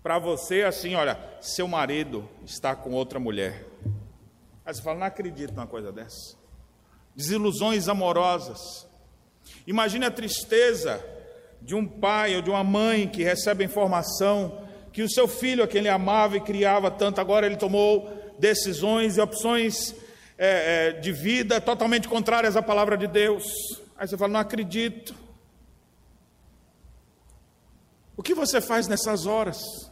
para 0.04 0.20
você 0.20 0.62
assim, 0.62 0.94
olha, 0.94 1.18
seu 1.40 1.66
marido 1.66 2.28
está 2.46 2.76
com 2.76 2.92
outra 2.92 3.18
mulher. 3.18 3.66
Aí 4.64 4.72
você 4.72 4.80
fala, 4.80 5.00
não 5.00 5.06
acredito 5.08 5.52
numa 5.52 5.66
coisa 5.66 5.90
dessa. 5.90 6.36
Desilusões 7.16 7.88
amorosas. 7.88 8.86
Imagine 9.66 10.04
a 10.04 10.12
tristeza 10.12 11.04
de 11.60 11.74
um 11.74 11.84
pai 11.84 12.36
ou 12.36 12.40
de 12.40 12.50
uma 12.50 12.62
mãe 12.62 13.08
que 13.08 13.24
recebe 13.24 13.64
a 13.64 13.66
informação 13.66 14.69
que 14.92 15.02
o 15.02 15.10
seu 15.10 15.28
filho, 15.28 15.62
a 15.62 15.68
quem 15.68 15.80
ele 15.80 15.88
amava 15.88 16.36
e 16.36 16.40
criava 16.40 16.90
tanto, 16.90 17.20
agora 17.20 17.46
ele 17.46 17.56
tomou 17.56 18.10
decisões 18.38 19.16
e 19.16 19.20
opções 19.20 19.94
é, 20.36 20.88
é, 20.88 20.92
de 20.92 21.12
vida 21.12 21.60
totalmente 21.60 22.08
contrárias 22.08 22.56
à 22.56 22.62
palavra 22.62 22.96
de 22.96 23.06
Deus. 23.06 23.44
Aí 23.96 24.08
você 24.08 24.16
fala, 24.16 24.32
não 24.32 24.40
acredito. 24.40 25.14
O 28.16 28.22
que 28.22 28.34
você 28.34 28.60
faz 28.60 28.88
nessas 28.88 29.26
horas? 29.26 29.90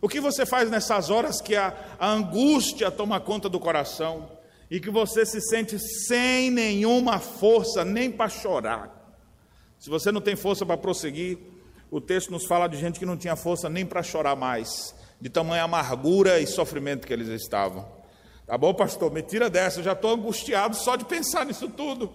O 0.00 0.08
que 0.08 0.20
você 0.20 0.46
faz 0.46 0.70
nessas 0.70 1.10
horas 1.10 1.40
que 1.40 1.56
a, 1.56 1.74
a 1.98 2.10
angústia 2.10 2.90
toma 2.90 3.20
conta 3.20 3.48
do 3.48 3.60
coração 3.60 4.30
e 4.70 4.80
que 4.80 4.88
você 4.88 5.26
se 5.26 5.40
sente 5.40 5.78
sem 5.78 6.50
nenhuma 6.50 7.18
força 7.18 7.84
nem 7.84 8.10
para 8.10 8.28
chorar? 8.30 9.14
Se 9.78 9.90
você 9.90 10.12
não 10.12 10.20
tem 10.20 10.36
força 10.36 10.64
para 10.64 10.76
prosseguir, 10.76 11.38
o 11.90 12.00
texto 12.00 12.30
nos 12.30 12.46
fala 12.46 12.68
de 12.68 12.76
gente 12.76 12.98
que 12.98 13.06
não 13.06 13.16
tinha 13.16 13.34
força 13.34 13.68
nem 13.68 13.84
para 13.84 14.02
chorar 14.02 14.36
mais, 14.36 14.94
de 15.20 15.28
tamanha 15.28 15.64
amargura 15.64 16.38
e 16.38 16.46
sofrimento 16.46 17.06
que 17.06 17.12
eles 17.12 17.28
estavam. 17.28 17.86
Tá 18.46 18.56
bom, 18.56 18.72
pastor? 18.72 19.12
Me 19.12 19.22
tira 19.22 19.50
dessa, 19.50 19.80
eu 19.80 19.84
já 19.84 19.92
estou 19.92 20.12
angustiado 20.12 20.76
só 20.76 20.96
de 20.96 21.04
pensar 21.04 21.44
nisso 21.44 21.68
tudo. 21.68 22.12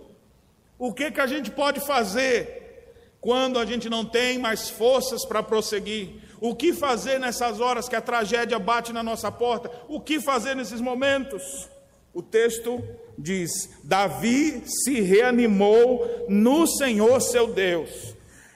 O 0.78 0.94
que, 0.94 1.12
que 1.12 1.22
a 1.22 1.28
gente 1.28 1.52
pode 1.52 1.80
fazer 1.80 2.94
quando 3.22 3.60
a 3.60 3.66
gente 3.66 3.90
não 3.90 4.06
tem 4.06 4.38
mais 4.38 4.70
forças 4.70 5.26
para 5.26 5.44
prosseguir? 5.44 6.22
O 6.40 6.56
que 6.56 6.74
fazer 6.74 7.20
nessas 7.20 7.60
horas 7.60 7.88
que 7.88 7.96
a 7.96 8.02
tragédia 8.02 8.60
bate 8.60 8.94
na 8.94 9.02
nossa 9.02 9.32
porta? 9.32 9.72
O 9.88 10.00
que 10.00 10.20
fazer 10.20 10.56
nesses 10.56 10.82
momentos? 10.82 11.70
O 12.14 12.22
texto 12.22 12.84
diz: 13.18 13.70
Davi 13.84 14.64
se 14.66 15.02
reanimou 15.02 16.26
no 16.30 16.66
Senhor 16.66 17.22
seu 17.22 17.48
Deus. 17.48 18.15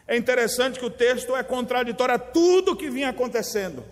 É 0.09 0.17
interessante 0.17 0.79
que 0.79 0.85
o 0.85 0.89
texto 0.89 1.35
é 1.35 1.43
contraditório 1.43 2.15
a 2.15 2.17
tudo 2.17 2.75
que 2.75 2.89
vinha 2.89 3.09
acontecendo. 3.09 3.85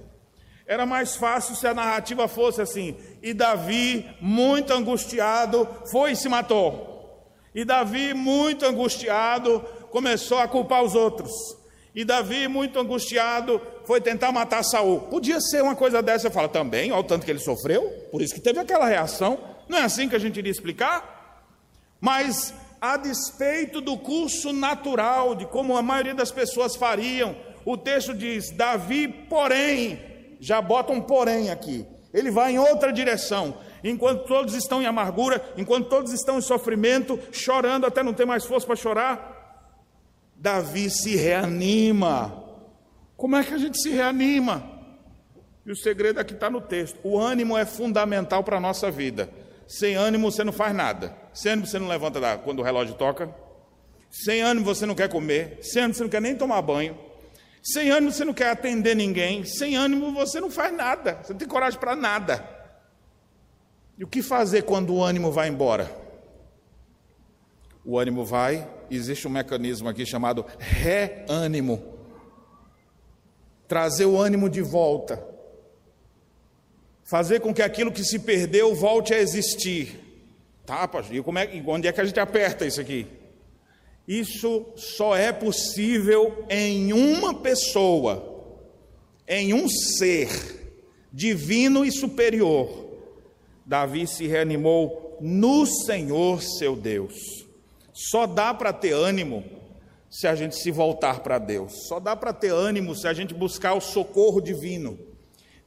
Era 0.65 0.83
mais 0.83 1.15
fácil 1.15 1.55
se 1.55 1.67
a 1.67 1.75
narrativa 1.75 2.27
fosse 2.27 2.59
assim: 2.59 2.97
e 3.21 3.35
Davi, 3.35 4.03
muito 4.19 4.73
angustiado, 4.73 5.69
foi 5.91 6.13
e 6.13 6.15
se 6.15 6.27
matou. 6.27 7.23
E 7.53 7.63
Davi, 7.63 8.15
muito 8.15 8.65
angustiado, 8.65 9.63
começou 9.91 10.39
a 10.39 10.47
culpar 10.47 10.81
os 10.81 10.95
outros. 10.95 11.31
E 11.93 12.03
Davi, 12.03 12.47
muito 12.47 12.79
angustiado, 12.79 13.61
foi 13.85 14.01
tentar 14.01 14.31
matar 14.31 14.63
Saul. 14.63 15.01
Podia 15.01 15.39
ser 15.39 15.61
uma 15.61 15.75
coisa 15.75 16.01
dessa, 16.01 16.27
eu 16.27 16.31
falo 16.31 16.49
também, 16.49 16.91
olha 16.91 17.01
o 17.01 17.03
tanto 17.03 17.25
que 17.25 17.31
ele 17.31 17.39
sofreu, 17.39 17.91
por 18.11 18.23
isso 18.23 18.33
que 18.33 18.41
teve 18.41 18.59
aquela 18.59 18.87
reação. 18.87 19.37
Não 19.69 19.77
é 19.77 19.83
assim 19.83 20.09
que 20.09 20.15
a 20.15 20.19
gente 20.19 20.37
iria 20.37 20.51
explicar? 20.51 21.45
Mas, 22.01 22.55
a 22.79 22.97
despeito 22.97 23.81
do 23.81 23.97
curso 23.97 24.53
natural, 24.53 25.35
de 25.35 25.45
como 25.45 25.75
a 25.75 25.81
maioria 25.81 26.13
das 26.13 26.31
pessoas 26.31 26.75
fariam, 26.75 27.35
o 27.65 27.75
texto 27.75 28.13
diz: 28.13 28.51
Davi, 28.51 29.07
porém, 29.07 29.99
já 30.39 30.61
bota 30.61 30.93
um 30.93 31.01
porém 31.01 31.49
aqui. 31.49 31.85
Ele 32.13 32.31
vai 32.31 32.53
em 32.53 32.59
outra 32.59 32.91
direção. 32.91 33.57
Enquanto 33.83 34.25
todos 34.25 34.53
estão 34.55 34.81
em 34.81 34.85
amargura, 34.85 35.43
enquanto 35.55 35.89
todos 35.89 36.11
estão 36.11 36.37
em 36.37 36.41
sofrimento, 36.41 37.19
chorando 37.31 37.85
até 37.85 38.01
não 38.01 38.13
ter 38.13 38.25
mais 38.25 38.45
força 38.45 38.65
para 38.65 38.75
chorar, 38.75 39.37
Davi 40.35 40.89
se 40.89 41.15
reanima. 41.15 42.43
Como 43.15 43.35
é 43.35 43.43
que 43.43 43.53
a 43.53 43.57
gente 43.57 43.81
se 43.81 43.89
reanima? 43.89 44.63
E 45.65 45.71
o 45.71 45.75
segredo 45.75 46.19
aqui 46.19 46.33
está 46.33 46.49
no 46.49 46.61
texto. 46.61 46.97
O 47.03 47.19
ânimo 47.19 47.57
é 47.57 47.65
fundamental 47.65 48.43
para 48.43 48.57
a 48.57 48.61
nossa 48.61 48.89
vida. 48.89 49.29
Sem 49.67 49.95
ânimo 49.95 50.31
você 50.31 50.43
não 50.43 50.53
faz 50.53 50.73
nada. 50.73 51.13
Sem 51.37 51.51
ânimo 51.51 51.67
você 51.67 51.77
não 51.77 51.87
levanta 51.87 52.35
quando 52.39 52.59
o 52.59 52.63
relógio 52.63 52.95
toca. 52.95 53.29
Sem 54.09 54.41
ânimo 54.41 54.65
você 54.65 54.87
não 54.87 54.95
quer 54.95 55.07
comer. 55.07 55.59
Sem 55.61 55.83
ânimo 55.83 55.93
você 55.93 56.01
não 56.01 56.09
quer 56.09 56.19
nem 56.19 56.35
tomar 56.35 56.59
banho. 56.63 56.97
Sem 57.61 57.91
ânimo 57.91 58.11
você 58.11 58.25
não 58.25 58.33
quer 58.33 58.49
atender 58.49 58.95
ninguém. 58.95 59.43
Sem 59.45 59.75
ânimo 59.75 60.11
você 60.13 60.39
não 60.39 60.49
faz 60.49 60.75
nada. 60.75 61.19
Você 61.21 61.33
não 61.33 61.37
tem 61.37 61.47
coragem 61.47 61.79
para 61.79 61.95
nada. 61.95 62.43
E 63.99 64.03
o 64.03 64.07
que 64.07 64.23
fazer 64.23 64.63
quando 64.63 64.95
o 64.95 65.03
ânimo 65.03 65.31
vai 65.31 65.47
embora? 65.47 65.95
O 67.85 67.99
ânimo 67.99 68.25
vai, 68.25 68.67
existe 68.89 69.27
um 69.27 69.31
mecanismo 69.31 69.87
aqui 69.87 70.07
chamado 70.07 70.43
reânimo. 70.57 71.83
Trazer 73.67 74.05
o 74.05 74.19
ânimo 74.19 74.49
de 74.49 74.63
volta. 74.63 75.23
Fazer 77.03 77.41
com 77.41 77.53
que 77.53 77.61
aquilo 77.61 77.91
que 77.91 78.03
se 78.03 78.17
perdeu 78.17 78.73
volte 78.73 79.13
a 79.13 79.19
existir. 79.19 80.06
Tá, 80.67 80.85
pastor? 80.85 81.15
E 81.15 81.19
é, 81.19 81.63
onde 81.65 81.87
é 81.87 81.93
que 81.93 82.01
a 82.01 82.03
gente 82.03 82.19
aperta 82.19 82.65
isso 82.65 82.81
aqui? 82.81 83.07
Isso 84.05 84.65
só 84.75 85.15
é 85.15 85.31
possível 85.31 86.43
em 86.49 86.91
uma 86.91 87.33
pessoa, 87.33 88.43
em 89.25 89.53
um 89.53 89.69
ser 89.69 90.29
divino 91.11 91.85
e 91.85 91.91
superior. 91.91 92.85
Davi 93.65 94.05
se 94.07 94.27
reanimou 94.27 95.17
no 95.21 95.65
Senhor 95.65 96.43
seu 96.43 96.75
Deus. 96.75 97.15
Só 97.93 98.27
dá 98.27 98.53
para 98.53 98.73
ter 98.73 98.91
ânimo 98.91 99.45
se 100.09 100.27
a 100.27 100.35
gente 100.35 100.57
se 100.57 100.69
voltar 100.69 101.21
para 101.21 101.39
Deus. 101.39 101.87
Só 101.87 101.97
dá 101.97 102.13
para 102.13 102.33
ter 102.33 102.51
ânimo 102.51 102.93
se 102.93 103.07
a 103.07 103.13
gente 103.13 103.33
buscar 103.33 103.73
o 103.73 103.79
socorro 103.79 104.41
divino. 104.41 104.99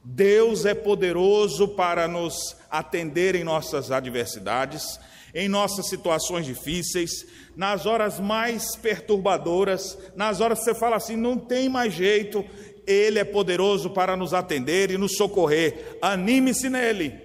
Deus 0.03 0.65
é 0.65 0.73
poderoso 0.73 1.67
para 1.67 2.07
nos 2.07 2.55
atender 2.69 3.35
em 3.35 3.43
nossas 3.43 3.91
adversidades, 3.91 4.99
em 5.33 5.47
nossas 5.47 5.87
situações 5.87 6.45
difíceis, 6.45 7.25
nas 7.55 7.85
horas 7.85 8.19
mais 8.19 8.75
perturbadoras, 8.75 9.97
nas 10.15 10.41
horas 10.41 10.59
que 10.59 10.65
você 10.65 10.75
fala 10.75 10.95
assim, 10.95 11.15
não 11.15 11.37
tem 11.37 11.69
mais 11.69 11.93
jeito, 11.93 12.43
Ele 12.87 13.19
é 13.19 13.23
poderoso 13.23 13.91
para 13.91 14.17
nos 14.17 14.33
atender 14.33 14.89
e 14.89 14.97
nos 14.97 15.15
socorrer. 15.15 15.97
Anime-se 16.01 16.69
nele. 16.69 17.19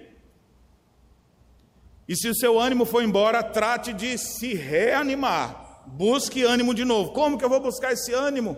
E 2.07 2.15
se 2.15 2.29
o 2.29 2.35
seu 2.35 2.59
ânimo 2.59 2.85
for 2.85 3.03
embora, 3.03 3.43
trate 3.43 3.91
de 3.91 4.17
se 4.17 4.53
reanimar. 4.53 5.83
Busque 5.87 6.43
ânimo 6.43 6.73
de 6.73 6.85
novo. 6.85 7.11
Como 7.11 7.37
que 7.37 7.43
eu 7.43 7.49
vou 7.49 7.59
buscar 7.59 7.91
esse 7.91 8.13
ânimo? 8.13 8.55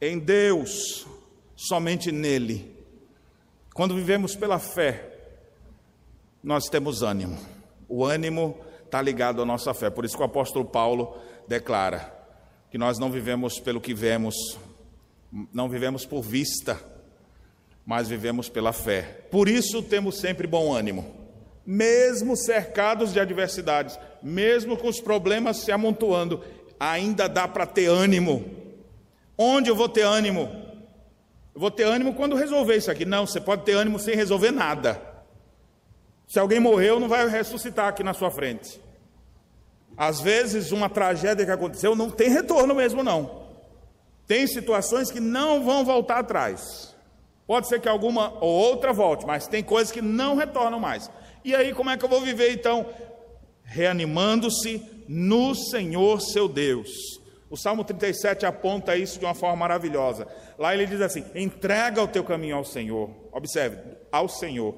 Em 0.00 0.18
Deus, 0.18 1.06
somente 1.54 2.10
nele. 2.10 2.79
Quando 3.74 3.94
vivemos 3.94 4.34
pela 4.34 4.58
fé, 4.58 5.10
nós 6.42 6.68
temos 6.68 7.02
ânimo. 7.02 7.38
O 7.88 8.04
ânimo 8.04 8.58
está 8.84 9.00
ligado 9.00 9.40
à 9.40 9.44
nossa 9.44 9.72
fé. 9.72 9.90
Por 9.90 10.04
isso 10.04 10.16
que 10.16 10.22
o 10.22 10.26
apóstolo 10.26 10.64
Paulo 10.64 11.16
declara 11.46 12.12
que 12.70 12.78
nós 12.78 12.98
não 12.98 13.10
vivemos 13.10 13.58
pelo 13.58 13.80
que 13.80 13.94
vemos, 13.94 14.34
não 15.52 15.68
vivemos 15.68 16.04
por 16.04 16.22
vista, 16.22 16.80
mas 17.84 18.08
vivemos 18.08 18.48
pela 18.48 18.72
fé. 18.72 19.02
Por 19.30 19.48
isso 19.48 19.82
temos 19.82 20.18
sempre 20.18 20.46
bom 20.46 20.72
ânimo, 20.72 21.14
mesmo 21.64 22.36
cercados 22.36 23.12
de 23.12 23.20
adversidades, 23.20 23.98
mesmo 24.22 24.76
com 24.76 24.88
os 24.88 25.00
problemas 25.00 25.58
se 25.58 25.72
amontoando, 25.72 26.42
ainda 26.78 27.28
dá 27.28 27.48
para 27.48 27.66
ter 27.66 27.86
ânimo. 27.86 28.44
Onde 29.36 29.70
eu 29.70 29.76
vou 29.76 29.88
ter 29.88 30.02
ânimo? 30.02 30.48
Eu 31.54 31.60
vou 31.60 31.70
ter 31.70 31.84
ânimo 31.84 32.14
quando 32.14 32.36
resolver 32.36 32.76
isso 32.76 32.90
aqui. 32.90 33.04
Não, 33.04 33.26
você 33.26 33.40
pode 33.40 33.62
ter 33.64 33.72
ânimo 33.72 33.98
sem 33.98 34.14
resolver 34.14 34.50
nada. 34.50 35.00
Se 36.26 36.38
alguém 36.38 36.60
morreu, 36.60 37.00
não 37.00 37.08
vai 37.08 37.28
ressuscitar 37.28 37.88
aqui 37.88 38.04
na 38.04 38.14
sua 38.14 38.30
frente. 38.30 38.80
Às 39.96 40.20
vezes, 40.20 40.72
uma 40.72 40.88
tragédia 40.88 41.44
que 41.44 41.50
aconteceu 41.50 41.94
não 41.96 42.10
tem 42.10 42.30
retorno 42.30 42.74
mesmo, 42.74 43.02
não. 43.02 43.48
Tem 44.26 44.46
situações 44.46 45.10
que 45.10 45.18
não 45.18 45.64
vão 45.64 45.84
voltar 45.84 46.18
atrás. 46.18 46.94
Pode 47.46 47.66
ser 47.66 47.80
que 47.80 47.88
alguma 47.88 48.32
ou 48.40 48.48
outra 48.48 48.92
volte, 48.92 49.26
mas 49.26 49.48
tem 49.48 49.62
coisas 49.62 49.90
que 49.90 50.00
não 50.00 50.36
retornam 50.36 50.78
mais. 50.78 51.10
E 51.44 51.52
aí, 51.54 51.74
como 51.74 51.90
é 51.90 51.96
que 51.96 52.04
eu 52.04 52.08
vou 52.08 52.20
viver 52.20 52.52
então? 52.52 52.86
Reanimando-se 53.64 54.80
no 55.08 55.54
Senhor 55.54 56.20
seu 56.20 56.48
Deus. 56.48 57.19
O 57.50 57.56
Salmo 57.56 57.82
37 57.82 58.46
aponta 58.46 58.96
isso 58.96 59.18
de 59.18 59.24
uma 59.24 59.34
forma 59.34 59.56
maravilhosa. 59.56 60.26
Lá 60.56 60.72
ele 60.72 60.86
diz 60.86 61.00
assim: 61.00 61.24
entrega 61.34 62.00
o 62.00 62.06
teu 62.06 62.22
caminho 62.22 62.54
ao 62.54 62.64
Senhor. 62.64 63.10
Observe, 63.32 63.76
ao 64.12 64.28
Senhor. 64.28 64.76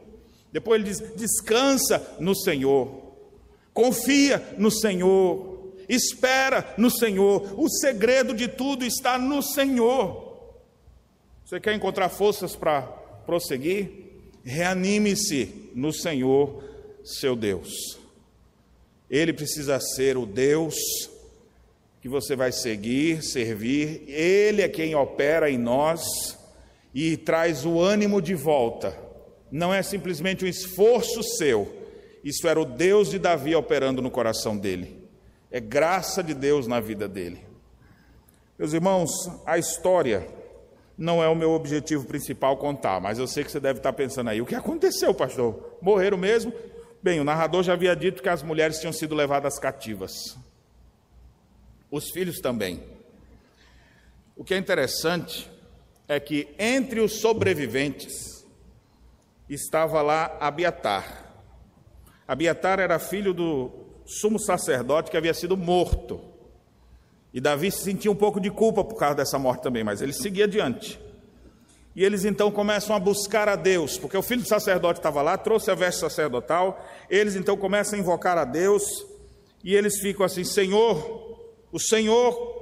Depois 0.51 0.81
ele 0.81 0.89
diz: 0.89 1.01
descansa 1.15 2.17
no 2.19 2.35
Senhor. 2.35 3.13
Confia 3.75 4.43
no 4.57 4.71
Senhor. 4.71 5.75
Espera 5.87 6.75
no 6.79 6.91
Senhor. 6.91 7.61
O 7.61 7.69
segredo 7.69 8.33
de 8.33 8.49
tudo 8.49 8.87
está 8.87 9.19
no 9.19 9.43
Senhor. 9.43 10.33
Você 11.45 11.61
quer 11.61 11.75
encontrar 11.75 12.09
forças 12.09 12.57
para 12.57 12.81
prosseguir? 13.27 13.91
Reanime-se 14.43 15.71
no 15.75 15.93
Senhor, 15.93 16.65
seu 17.05 17.37
Deus. 17.37 17.99
Ele 19.11 19.35
precisa 19.35 19.79
ser 19.79 20.17
o 20.17 20.25
Deus 20.25 20.75
que 22.03 22.09
você 22.09 22.35
vai 22.35 22.51
seguir, 22.51 23.23
servir. 23.23 24.03
Ele 24.09 24.61
é 24.61 24.69
quem 24.69 24.93
opera 24.97 25.49
em 25.49 25.57
nós 25.57 26.03
e 26.93 27.17
traz 27.17 27.65
o 27.65 27.81
ânimo 27.81 28.21
de 28.21 28.35
volta. 28.35 28.99
Não 29.53 29.73
é 29.73 29.83
simplesmente 29.83 30.45
um 30.45 30.49
esforço 30.49 31.23
seu, 31.23 31.73
isso 32.25 32.49
era 32.49 32.61
o 32.61 32.65
Deus 32.65 33.11
de 33.11 33.21
Davi 33.21 33.55
operando 33.55 34.03
no 34.03 34.11
coração 34.11 34.57
dele. 34.57 35.01
É 35.49 35.61
graça 35.61 36.25
de 36.25 36.35
Deus 36.35 36.67
na 36.67 36.81
vida 36.81 37.07
dele. 37.07 37.47
Meus 38.59 38.73
irmãos, 38.73 39.11
a 39.47 39.57
história 39.57 40.27
não 40.99 41.23
é 41.23 41.29
o 41.29 41.37
meu 41.37 41.53
objetivo 41.53 42.05
principal 42.07 42.57
contar, 42.57 43.01
mas 43.01 43.19
eu 43.19 43.29
sei 43.29 43.45
que 43.45 43.51
você 43.53 43.61
deve 43.61 43.79
estar 43.79 43.93
pensando 43.93 44.31
aí: 44.31 44.41
o 44.41 44.47
que 44.47 44.55
aconteceu, 44.55 45.15
pastor? 45.15 45.77
Morreram 45.81 46.19
mesmo? 46.19 46.53
Bem, 47.01 47.21
o 47.21 47.25
narrador 47.25 47.63
já 47.63 47.75
havia 47.75 47.95
dito 47.95 48.23
que 48.23 48.29
as 48.29 48.43
mulheres 48.43 48.79
tinham 48.81 48.93
sido 48.93 49.15
levadas 49.15 49.59
cativas 49.59 50.37
os 51.93 52.11
filhos 52.11 52.41
também. 52.41 52.83
O 54.35 54.43
que 54.43 54.55
é 54.55 54.57
interessante 54.57 55.49
é 56.09 56.19
que 56.19 56.49
entre 56.59 57.01
os 57.01 57.21
sobreviventes 57.21 58.47
estava 59.49 60.01
lá 60.01 60.39
Abiatar. 60.41 61.35
Abiatar 62.27 62.81
era 62.81 62.99
filho 62.99 63.35
do 63.35 63.71
sumo 64.07 64.41
sacerdote 64.41 65.11
que 65.11 65.17
havia 65.19 65.35
sido 65.35 65.55
morto. 65.55 66.19
E 67.33 67.41
Davi 67.41 67.71
se 67.71 67.85
sentia 67.85 68.11
um 68.11 68.17
pouco 68.17 68.41
de 68.41 68.51
culpa 68.51 68.83
por 68.83 68.97
causa 68.97 69.17
dessa 69.17 69.39
morte 69.39 69.63
também, 69.63 69.85
mas 69.85 70.01
ele 70.01 70.15
seguia 70.15 70.45
adiante. 70.45 70.99
E 71.95 72.03
eles 72.03 72.25
então 72.25 72.51
começam 72.51 72.97
a 72.97 72.99
buscar 72.99 73.51
a 73.51 73.57
Deus, 73.57 73.99
porque 73.99 74.17
o 74.17 74.23
filho 74.23 74.41
do 74.41 74.49
sacerdote 74.49 74.99
estava 74.99 75.21
lá, 75.21 75.37
trouxe 75.37 75.71
a 75.71 75.75
veste 75.75 76.01
sacerdotal. 76.01 76.83
Eles 77.11 77.37
então 77.37 77.55
começam 77.55 77.99
a 77.99 78.01
invocar 78.01 78.39
a 78.39 78.47
Deus, 78.47 78.83
e 79.63 79.75
eles 79.75 80.01
ficam 80.01 80.25
assim: 80.25 80.45
Senhor, 80.45 81.32
o 81.73 81.81
Senhor 81.81 82.61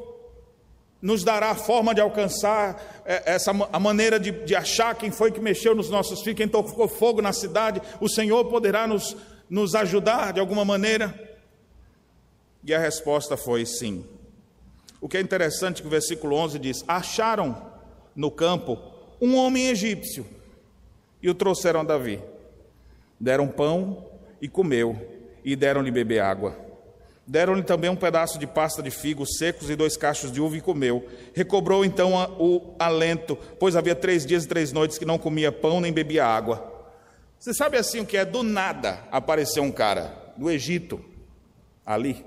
nos 1.03 1.25
dará 1.25 1.51
a 1.51 1.55
forma 1.55 1.95
de 1.95 2.01
alcançar 2.01 3.03
é, 3.05 3.35
essa 3.35 3.51
a 3.51 3.81
maneira 3.81 4.21
de, 4.21 4.31
de, 4.31 4.55
achar 4.55 4.95
quem 4.95 5.11
foi 5.11 5.33
que 5.33 5.41
mexeu 5.41 5.75
nos 5.75 5.91
nossos 5.91 6.21
filhos, 6.21 6.37
quem 6.37 6.49
tocou 6.49 6.87
fogo 6.87 7.21
na 7.21 7.33
cidade. 7.33 7.83
O 8.01 8.09
Senhor 8.09 8.45
poderá 8.47 8.87
nos, 8.87 9.17
nos 9.49 9.75
ajudar 9.75 10.33
de 10.33 10.41
alguma 10.41 10.65
maneira? 10.65 11.29
E 12.63 12.75
a 12.75 12.79
resposta 12.79 13.37
foi 13.37 13.67
sim. 13.67 14.05
O 15.01 15.09
que 15.09 15.17
é 15.17 15.21
interessante 15.21 15.79
é 15.79 15.81
que 15.81 15.89
o 15.89 15.91
versículo 15.91 16.37
11 16.37 16.59
diz: 16.59 16.85
Acharam 16.87 17.71
no 18.15 18.31
campo 18.31 18.79
um 19.21 19.37
homem 19.37 19.69
egípcio 19.69 20.27
e 21.23 21.29
o 21.29 21.35
trouxeram 21.35 21.81
a 21.81 21.85
Davi. 21.85 22.23
Deram 23.19 23.49
pão 23.49 24.07
e 24.41 24.49
comeu, 24.49 24.97
e 25.45 25.57
deram-lhe 25.57 25.91
beber 25.91 26.21
água. 26.21 26.70
Deram-lhe 27.27 27.63
também 27.63 27.89
um 27.89 27.97
pedaço 27.97 28.39
de 28.39 28.47
pasta 28.47 28.83
de 28.83 28.91
figos 28.91 29.37
secos 29.39 29.71
e 29.71 29.77
dois 29.77 29.97
cachos 29.97 30.33
de 30.33 30.41
uva 30.41 30.57
e 30.57 30.61
comeu. 30.61 31.07
Recobrou 31.33 31.85
então 31.85 32.13
o 32.39 32.75
alento, 32.79 33.39
pois 33.59 33.77
havia 33.77 33.95
três 33.95 34.27
dias 34.27 34.45
e 34.45 34.49
três 34.49 34.73
noites 34.73 34.99
que 34.99 35.05
não 35.05 35.19
comia 35.19 35.53
pão 35.53 35.81
nem 35.81 35.93
bebia 35.93 36.27
água. 36.27 36.71
Você 37.39 37.55
sabe 37.55 37.77
assim 37.77 38.01
o 38.01 38.07
que 38.07 38.17
é? 38.17 38.25
Do 38.25 38.43
nada 38.43 39.07
apareceu 39.11 39.63
um 39.63 39.71
cara 39.71 40.15
do 40.37 40.51
Egito, 40.51 41.05
ali. 41.87 42.25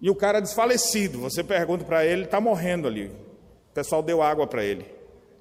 E 0.00 0.10
o 0.10 0.14
cara 0.14 0.40
desfalecido. 0.40 1.20
Você 1.20 1.42
pergunta 1.42 1.84
para 1.84 2.04
ele, 2.04 2.24
está 2.24 2.40
morrendo 2.40 2.86
ali. 2.86 3.06
O 3.06 3.74
pessoal 3.74 4.02
deu 4.02 4.22
água 4.22 4.46
para 4.46 4.64
ele, 4.64 4.86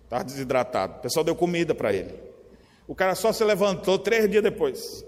está 0.03 0.21
desidratado. 0.23 0.97
O 0.97 1.01
pessoal 1.01 1.23
deu 1.23 1.35
comida 1.35 1.73
para 1.73 1.93
ele. 1.93 2.13
O 2.87 2.93
cara 2.93 3.15
só 3.15 3.31
se 3.31 3.43
levantou 3.43 3.97
três 3.97 4.29
dias 4.29 4.43
depois. 4.43 5.03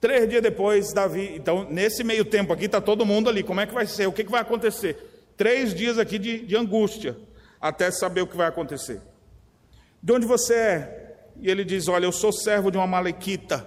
Três 0.00 0.28
dias 0.28 0.42
depois, 0.42 0.92
Davi. 0.92 1.34
Então, 1.36 1.66
nesse 1.68 2.02
meio 2.02 2.24
tempo 2.24 2.52
aqui, 2.52 2.64
está 2.64 2.80
todo 2.80 3.04
mundo 3.04 3.28
ali. 3.28 3.42
Como 3.42 3.60
é 3.60 3.66
que 3.66 3.74
vai 3.74 3.86
ser? 3.86 4.06
O 4.06 4.12
que, 4.12 4.24
que 4.24 4.30
vai 4.30 4.40
acontecer? 4.40 4.96
Três 5.36 5.74
dias 5.74 5.98
aqui 5.98 6.18
de, 6.18 6.46
de 6.46 6.56
angústia, 6.56 7.16
até 7.60 7.90
saber 7.90 8.22
o 8.22 8.26
que 8.26 8.36
vai 8.36 8.46
acontecer. 8.46 9.00
De 10.02 10.12
onde 10.12 10.26
você 10.26 10.54
é? 10.54 11.16
E 11.40 11.50
ele 11.50 11.64
diz: 11.64 11.86
Olha, 11.88 12.06
eu 12.06 12.12
sou 12.12 12.32
servo 12.32 12.70
de 12.70 12.78
uma 12.78 12.86
Malequita. 12.86 13.66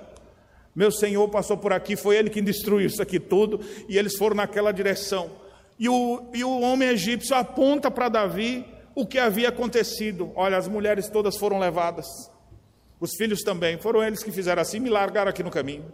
Meu 0.76 0.92
senhor 0.92 1.30
passou 1.30 1.56
por 1.56 1.72
aqui, 1.72 1.96
foi 1.96 2.18
ele 2.18 2.32
que 2.32 2.42
destruiu 2.42 2.88
isso 2.88 3.02
aqui 3.02 3.20
tudo, 3.20 3.60
e 3.88 3.96
eles 3.96 4.18
foram 4.18 4.36
naquela 4.36 4.72
direção. 4.72 5.30
E 5.78 5.88
o, 5.88 6.32
e 6.34 6.44
o 6.44 6.62
homem 6.62 6.90
egípcio 6.90 7.36
aponta 7.36 7.92
para 7.92 8.10
Davi 8.10 8.66
o 8.96 9.06
que 9.06 9.20
havia 9.20 9.50
acontecido. 9.50 10.32
Olha, 10.36 10.58
as 10.58 10.68
mulheres 10.68 11.10
todas 11.10 11.38
foram 11.38 11.60
levadas, 11.60 12.08
os 13.00 13.16
filhos 13.16 13.42
também, 13.42 13.78
foram 13.78 14.04
eles 14.04 14.24
que 14.24 14.32
fizeram 14.32 14.64
assim, 14.64 14.80
me 14.80 14.90
largaram 14.90 15.30
aqui 15.30 15.44
no 15.44 15.52
caminho. 15.52 15.86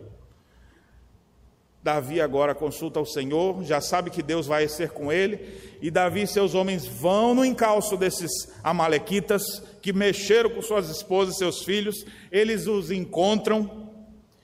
Davi 1.82 2.20
agora 2.20 2.54
consulta 2.54 3.00
o 3.00 3.06
Senhor, 3.06 3.64
já 3.64 3.80
sabe 3.80 4.10
que 4.10 4.22
Deus 4.22 4.46
vai 4.46 4.68
ser 4.68 4.90
com 4.90 5.12
ele, 5.12 5.78
e 5.82 5.90
Davi 5.90 6.24
e 6.24 6.28
seus 6.28 6.54
homens 6.54 6.86
vão 6.86 7.34
no 7.34 7.46
encalço 7.46 7.96
desses 7.96 8.32
amalequitas 8.62 9.42
que 9.82 9.94
mexeram 9.94 10.50
com 10.50 10.62
suas 10.62 10.90
esposas 10.90 11.36
e 11.36 11.38
seus 11.38 11.64
filhos, 11.64 12.06
eles 12.30 12.68
os 12.68 12.92
encontram, 12.92 13.90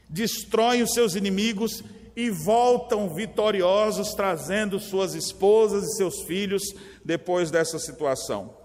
destroem 0.09 0.81
os 0.81 0.93
seus 0.93 1.15
inimigos 1.15 1.83
e 2.15 2.29
voltam 2.29 3.13
vitoriosos, 3.13 4.13
trazendo 4.13 4.79
suas 4.79 5.13
esposas 5.13 5.83
e 5.83 5.97
seus 5.97 6.21
filhos 6.21 6.63
depois 7.03 7.51
dessa 7.51 7.77
situação. 7.77 8.55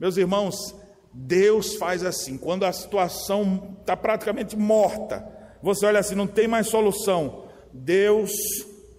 Meus 0.00 0.16
irmãos, 0.16 0.74
Deus 1.12 1.76
faz 1.76 2.02
assim, 2.02 2.36
quando 2.36 2.66
a 2.66 2.72
situação 2.72 3.76
está 3.80 3.96
praticamente 3.96 4.56
morta, 4.56 5.24
você 5.62 5.86
olha 5.86 6.00
assim, 6.00 6.16
não 6.16 6.26
tem 6.26 6.48
mais 6.48 6.68
solução 6.68 7.47
Deus 7.72 8.32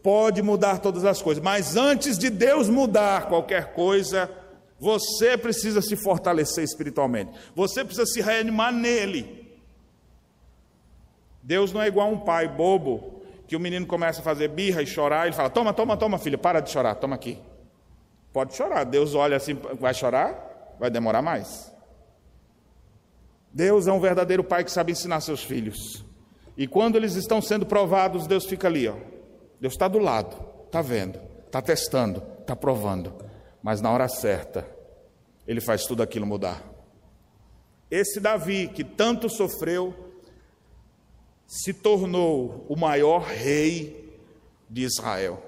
pode 0.02 0.42
mudar 0.42 0.80
todas 0.80 1.06
as 1.06 1.22
coisas, 1.22 1.44
mas 1.44 1.76
antes 1.76 2.18
de 2.18 2.30
Deus 2.30 2.70
mudar 2.70 3.28
qualquer 3.28 3.74
coisa, 3.74 4.30
você 4.80 5.38
precisa 5.38 5.82
se 5.82 5.96
fortalecer 5.96 6.64
espiritualmente, 6.64 7.32
você 7.56 7.84
precisa 7.84 8.06
se 8.06 8.22
reanimar 8.22 8.72
nele. 8.72 9.40
Deus 11.44 11.74
não 11.74 11.82
é 11.82 11.88
igual 11.88 12.08
a 12.08 12.12
um 12.12 12.20
pai 12.20 12.48
bobo 12.48 13.22
que 13.48 13.56
o 13.56 13.60
menino 13.60 13.86
começa 13.88 14.22
a 14.22 14.24
fazer 14.24 14.50
birra 14.50 14.82
e 14.82 14.86
chorar, 14.86 15.26
ele 15.26 15.36
fala: 15.36 15.50
Toma, 15.50 15.74
toma, 15.74 15.98
toma, 15.98 16.18
filha, 16.20 16.38
para 16.38 16.60
de 16.60 16.70
chorar, 16.70 16.96
toma 16.96 17.16
aqui. 17.16 17.40
Pode 18.32 18.56
chorar. 18.56 18.84
Deus 18.84 19.16
olha 19.16 19.38
assim, 19.38 19.56
vai 19.80 19.94
chorar? 19.94 20.76
Vai 20.80 20.90
demorar 20.90 21.22
mais. 21.22 21.74
Deus 23.52 23.88
é 23.88 23.92
um 23.92 24.00
verdadeiro 24.00 24.44
pai 24.44 24.64
que 24.64 24.72
sabe 24.72 24.92
ensinar 24.92 25.20
seus 25.22 25.44
filhos. 25.44 26.06
E 26.60 26.68
quando 26.68 26.98
eles 26.98 27.16
estão 27.16 27.42
sendo 27.42 27.66
provados, 27.66 28.28
Deus 28.28 28.46
fica 28.46 28.68
ali, 28.68 28.86
ó. 28.86 28.96
Deus 29.62 29.76
está 29.76 29.88
do 29.88 29.98
lado, 29.98 30.36
está 30.66 30.82
vendo, 30.82 31.18
está 31.46 31.62
testando, 31.62 32.22
está 32.42 32.54
provando. 32.54 33.14
Mas 33.64 33.80
na 33.80 33.90
hora 33.90 34.10
certa, 34.10 34.68
ele 35.48 35.62
faz 35.62 35.86
tudo 35.86 36.04
aquilo 36.04 36.26
mudar. 36.26 36.62
Esse 37.90 38.20
Davi, 38.20 38.68
que 38.68 38.84
tanto 38.84 39.30
sofreu, 39.30 39.96
se 41.48 41.74
tornou 41.74 42.66
o 42.68 42.76
maior 42.76 43.22
rei 43.22 44.20
de 44.70 44.82
Israel. 44.82 45.42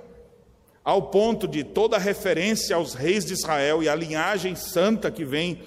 Ao 0.81 1.09
ponto 1.09 1.45
de 1.45 1.61
toda 1.61 1.97
referência 1.97 2.77
aos 2.77 2.93
reis 2.93 3.25
de 3.25 3.33
Israel 3.33 3.83
e 3.83 3.89
a 3.89 3.95
linhagem 3.95 4.55
santa 4.55 5.11
que 5.11 5.25
vem 5.25 5.61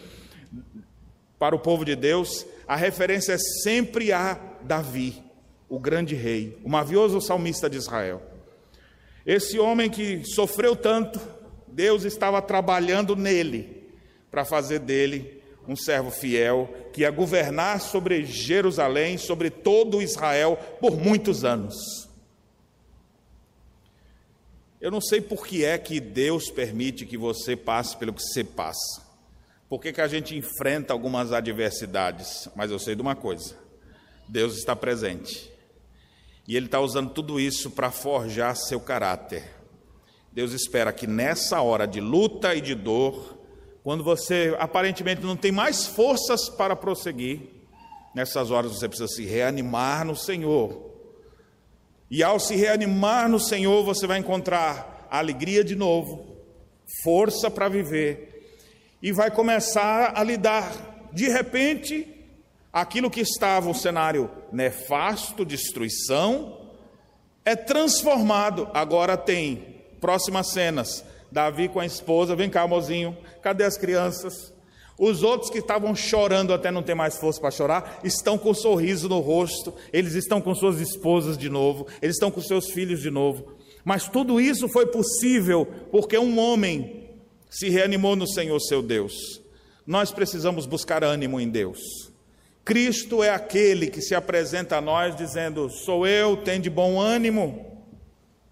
para 1.38 1.54
o 1.54 1.58
povo 1.58 1.84
de 1.84 1.94
Deus, 1.94 2.46
a 2.66 2.76
referência 2.76 3.34
é 3.34 3.38
sempre 3.62 4.10
a 4.10 4.40
Davi 4.62 5.23
o 5.74 5.78
grande 5.80 6.14
rei, 6.14 6.56
o 6.62 6.68
mavioso 6.68 7.20
salmista 7.20 7.68
de 7.68 7.76
Israel. 7.76 8.22
Esse 9.26 9.58
homem 9.58 9.90
que 9.90 10.22
sofreu 10.24 10.76
tanto, 10.76 11.20
Deus 11.66 12.04
estava 12.04 12.40
trabalhando 12.40 13.16
nele 13.16 13.88
para 14.30 14.44
fazer 14.44 14.78
dele 14.78 15.42
um 15.66 15.74
servo 15.74 16.12
fiel 16.12 16.72
que 16.92 17.00
ia 17.00 17.10
governar 17.10 17.80
sobre 17.80 18.24
Jerusalém, 18.24 19.18
sobre 19.18 19.50
todo 19.50 20.00
Israel 20.00 20.56
por 20.80 20.96
muitos 20.96 21.44
anos. 21.44 22.08
Eu 24.80 24.92
não 24.92 25.00
sei 25.00 25.20
por 25.20 25.44
que 25.44 25.64
é 25.64 25.76
que 25.76 25.98
Deus 25.98 26.50
permite 26.50 27.04
que 27.04 27.16
você 27.16 27.56
passe 27.56 27.96
pelo 27.96 28.12
que 28.12 28.22
você 28.22 28.44
passa. 28.44 29.02
Por 29.68 29.80
que, 29.80 29.92
que 29.92 30.00
a 30.00 30.06
gente 30.06 30.36
enfrenta 30.36 30.92
algumas 30.92 31.32
adversidades? 31.32 32.48
Mas 32.54 32.70
eu 32.70 32.78
sei 32.78 32.94
de 32.94 33.02
uma 33.02 33.16
coisa: 33.16 33.56
Deus 34.28 34.56
está 34.56 34.76
presente. 34.76 35.53
E 36.46 36.56
Ele 36.56 36.66
está 36.66 36.80
usando 36.80 37.10
tudo 37.10 37.40
isso 37.40 37.70
para 37.70 37.90
forjar 37.90 38.56
seu 38.56 38.80
caráter. 38.80 39.44
Deus 40.32 40.52
espera 40.52 40.92
que 40.92 41.06
nessa 41.06 41.60
hora 41.60 41.86
de 41.86 42.00
luta 42.00 42.54
e 42.54 42.60
de 42.60 42.74
dor, 42.74 43.38
quando 43.82 44.02
você 44.02 44.54
aparentemente 44.58 45.22
não 45.22 45.36
tem 45.36 45.52
mais 45.52 45.86
forças 45.86 46.48
para 46.48 46.74
prosseguir, 46.74 47.40
nessas 48.14 48.50
horas 48.50 48.72
você 48.72 48.88
precisa 48.88 49.08
se 49.08 49.24
reanimar 49.24 50.04
no 50.04 50.16
Senhor 50.16 50.94
e 52.10 52.22
ao 52.22 52.38
se 52.38 52.54
reanimar 52.54 53.28
no 53.28 53.40
Senhor, 53.40 53.82
você 53.84 54.06
vai 54.06 54.18
encontrar 54.18 55.08
alegria 55.10 55.64
de 55.64 55.74
novo, 55.74 56.36
força 57.02 57.50
para 57.50 57.68
viver, 57.68 58.60
e 59.02 59.10
vai 59.10 59.32
começar 59.32 60.12
a 60.14 60.22
lidar. 60.22 61.10
De 61.12 61.28
repente, 61.28 62.06
aquilo 62.74 63.08
que 63.08 63.20
estava 63.20 63.70
um 63.70 63.74
cenário 63.74 64.28
nefasto, 64.52 65.44
destruição, 65.44 66.58
é 67.44 67.54
transformado. 67.54 68.68
Agora 68.74 69.16
tem 69.16 69.76
próximas 70.00 70.48
cenas. 70.48 71.04
Davi 71.30 71.68
com 71.68 71.78
a 71.78 71.86
esposa, 71.86 72.34
vem 72.34 72.50
cá, 72.50 72.66
mozinho, 72.66 73.16
cadê 73.40 73.62
as 73.62 73.78
crianças? 73.78 74.52
Os 74.98 75.22
outros 75.22 75.50
que 75.50 75.58
estavam 75.58 75.94
chorando 75.94 76.52
até 76.52 76.70
não 76.70 76.82
ter 76.82 76.94
mais 76.94 77.16
força 77.16 77.40
para 77.40 77.50
chorar, 77.50 78.00
estão 78.04 78.36
com 78.36 78.50
um 78.50 78.54
sorriso 78.54 79.08
no 79.08 79.18
rosto, 79.20 79.74
eles 79.92 80.14
estão 80.14 80.40
com 80.40 80.54
suas 80.54 80.80
esposas 80.80 81.36
de 81.36 81.48
novo, 81.48 81.86
eles 82.00 82.16
estão 82.16 82.30
com 82.30 82.40
seus 82.40 82.70
filhos 82.70 83.00
de 83.00 83.10
novo. 83.10 83.54
Mas 83.84 84.08
tudo 84.08 84.40
isso 84.40 84.68
foi 84.68 84.86
possível 84.86 85.66
porque 85.90 86.16
um 86.16 86.38
homem 86.38 87.08
se 87.50 87.68
reanimou 87.68 88.14
no 88.14 88.26
Senhor 88.26 88.60
seu 88.60 88.82
Deus. 88.82 89.40
Nós 89.84 90.12
precisamos 90.12 90.66
buscar 90.66 91.02
ânimo 91.02 91.40
em 91.40 91.48
Deus. 91.48 92.13
Cristo 92.64 93.22
é 93.22 93.28
aquele 93.28 93.88
que 93.88 94.00
se 94.00 94.14
apresenta 94.14 94.76
a 94.76 94.80
nós 94.80 95.14
dizendo: 95.14 95.68
Sou 95.68 96.06
eu, 96.06 96.36
tem 96.38 96.60
de 96.60 96.70
bom 96.70 96.98
ânimo, 96.98 97.84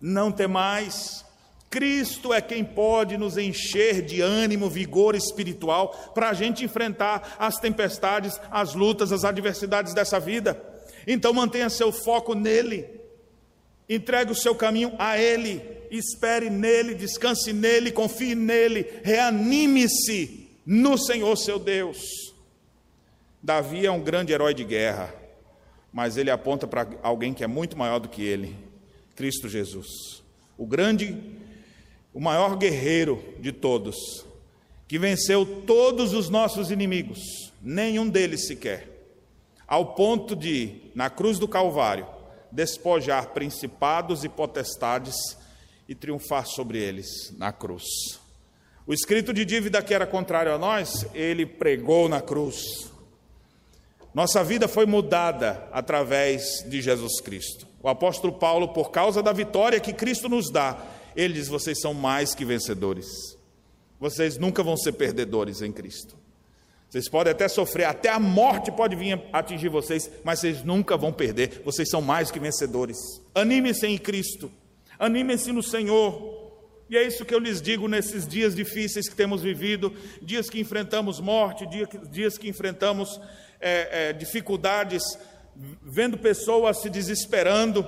não 0.01 0.31
temais. 0.31 1.25
Cristo 1.71 2.35
é 2.35 2.41
quem 2.43 2.63
pode 2.63 3.17
nos 3.17 3.39
encher 3.39 4.03
de 4.03 4.21
ânimo, 4.21 4.69
vigor 4.69 5.15
espiritual 5.15 6.13
para 6.13 6.29
a 6.29 6.35
gente 6.35 6.63
enfrentar 6.63 7.37
as 7.39 7.57
tempestades, 7.57 8.39
as 8.51 8.75
lutas, 8.75 9.11
as 9.11 9.25
adversidades 9.25 9.95
dessa 9.95 10.21
vida. 10.21 10.63
Então 11.07 11.33
mantenha 11.33 11.71
seu 11.71 11.91
foco 11.91 12.35
nele, 12.35 12.87
entregue 13.89 14.33
o 14.33 14.37
seu 14.37 14.55
caminho 14.55 14.93
a 14.99 15.19
ele, 15.19 15.63
espere 15.91 16.51
nele, 16.51 16.95
descanse 16.95 17.55
nele, 17.55 17.91
confie 17.91 18.35
nele, 18.35 18.87
reanime-se 19.03 20.51
no 20.67 20.99
Senhor 20.99 21.35
seu 21.37 21.59
Deus. 21.59 22.32
Davi 23.43 23.85
é 23.85 23.91
um 23.91 24.01
grande 24.01 24.33
herói 24.33 24.55
de 24.55 24.65
guerra, 24.65 25.13
mas 25.93 26.17
ele 26.17 26.31
aponta 26.31 26.67
para 26.67 26.89
alguém 27.03 27.35
que 27.35 27.43
é 27.43 27.47
muito 27.47 27.77
maior 27.77 27.99
do 27.99 28.09
que 28.09 28.23
ele, 28.23 28.57
Cristo 29.17 29.49
Jesus. 29.49 30.23
O 30.57 30.67
grande 30.67 31.19
o 32.15 32.21
maior 32.21 32.57
guerreiro 32.57 33.23
de 33.41 33.53
todos, 33.53 34.27
que 34.87 34.99
venceu 34.99 35.47
todos 35.67 36.13
os 36.13 36.29
nossos 36.29 36.71
inimigos, 36.71 37.53
nenhum 37.63 38.09
deles 38.09 38.47
sequer, 38.47 38.87
ao 39.67 39.95
ponto 39.95 40.37
de, 40.37 40.77
na 40.95 41.09
cruz 41.09 41.39
do 41.39 41.49
Calvário, 41.49 42.07
despojar 42.51 43.29
principados 43.29 44.25
e 44.25 44.29
potestades 44.29 45.39
e 45.89 45.95
triunfar 45.95 46.47
sobre 46.47 46.79
eles 46.79 47.33
na 47.39 47.51
cruz. 47.51 48.21
O 48.87 48.93
escrito 48.93 49.33
de 49.33 49.45
dívida 49.45 49.83
que 49.83 49.95
era 49.95 50.07
contrário 50.07 50.53
a 50.53 50.59
nós, 50.59 51.07
ele 51.15 51.47
pregou 51.47 52.09
na 52.09 52.21
cruz. 52.21 52.92
Nossa 54.15 54.45
vida 54.45 54.69
foi 54.69 54.85
mudada 54.85 55.67
através 55.73 56.63
de 56.67 56.83
Jesus 56.83 57.21
Cristo. 57.21 57.67
O 57.83 57.89
apóstolo 57.89 58.35
Paulo, 58.35 58.69
por 58.69 58.91
causa 58.91 59.23
da 59.23 59.33
vitória 59.33 59.81
que 59.81 59.93
Cristo 59.93 60.29
nos 60.29 60.51
dá, 60.51 60.79
ele 61.17 61.35
diz: 61.35 61.49
vocês 61.49 61.81
são 61.81 61.95
mais 61.95 62.35
que 62.35 62.45
vencedores. 62.45 63.07
Vocês 63.99 64.37
nunca 64.37 64.63
vão 64.63 64.77
ser 64.77 64.93
perdedores 64.93 65.63
em 65.63 65.73
Cristo. 65.73 66.17
Vocês 66.91 67.09
podem 67.09 67.31
até 67.31 67.49
sofrer, 67.49 67.85
até 67.87 68.11
a 68.11 68.21
morte 68.21 68.71
pode 68.71 68.95
vir 68.95 69.19
atingir 69.33 69.71
vocês, 69.71 70.11
mas 70.23 70.41
vocês 70.41 70.63
nunca 70.63 70.95
vão 70.95 71.11
perder. 71.11 71.63
Vocês 71.65 71.89
são 71.89 72.03
mais 72.03 72.31
que 72.31 72.39
vencedores. 72.39 72.99
Anime-se 73.35 73.87
em 73.87 73.97
Cristo. 73.97 74.53
Anime-se 74.99 75.53
no 75.53 75.63
Senhor. 75.63 76.32
E 76.93 76.97
é 76.99 77.07
isso 77.07 77.25
que 77.25 77.35
eu 77.35 77.39
lhes 77.39 77.63
digo 77.63 77.89
nesses 77.89 78.29
dias 78.29 78.55
difíceis 78.55 79.09
que 79.09 79.17
temos 79.17 79.41
vivido, 79.41 79.95
dias 80.21 80.51
que 80.51 80.61
enfrentamos 80.61 81.21
morte, 81.21 81.67
dias 82.11 82.37
que 82.37 82.51
enfrentamos 82.51 83.19
é, 83.59 84.11
é, 84.11 84.13
dificuldades, 84.13 85.03
vendo 85.83 86.19
pessoas 86.19 86.83
se 86.83 86.91
desesperando, 86.91 87.83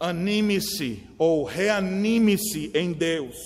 anime-se 0.00 1.06
ou 1.18 1.44
reanime-se 1.44 2.70
em 2.72 2.90
Deus. 2.90 3.36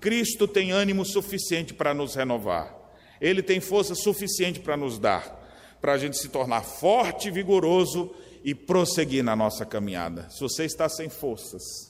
Cristo 0.00 0.48
tem 0.48 0.72
ânimo 0.72 1.04
suficiente 1.04 1.72
para 1.72 1.94
nos 1.94 2.16
renovar. 2.16 2.74
Ele 3.20 3.44
tem 3.44 3.60
força 3.60 3.94
suficiente 3.94 4.58
para 4.58 4.76
nos 4.76 4.98
dar, 4.98 5.78
para 5.80 5.92
a 5.92 5.98
gente 5.98 6.18
se 6.18 6.30
tornar 6.30 6.64
forte, 6.64 7.30
vigoroso 7.30 8.12
e 8.42 8.56
prosseguir 8.56 9.22
na 9.22 9.36
nossa 9.36 9.64
caminhada. 9.64 10.28
Se 10.30 10.40
você 10.40 10.64
está 10.64 10.88
sem 10.88 11.08
forças, 11.08 11.89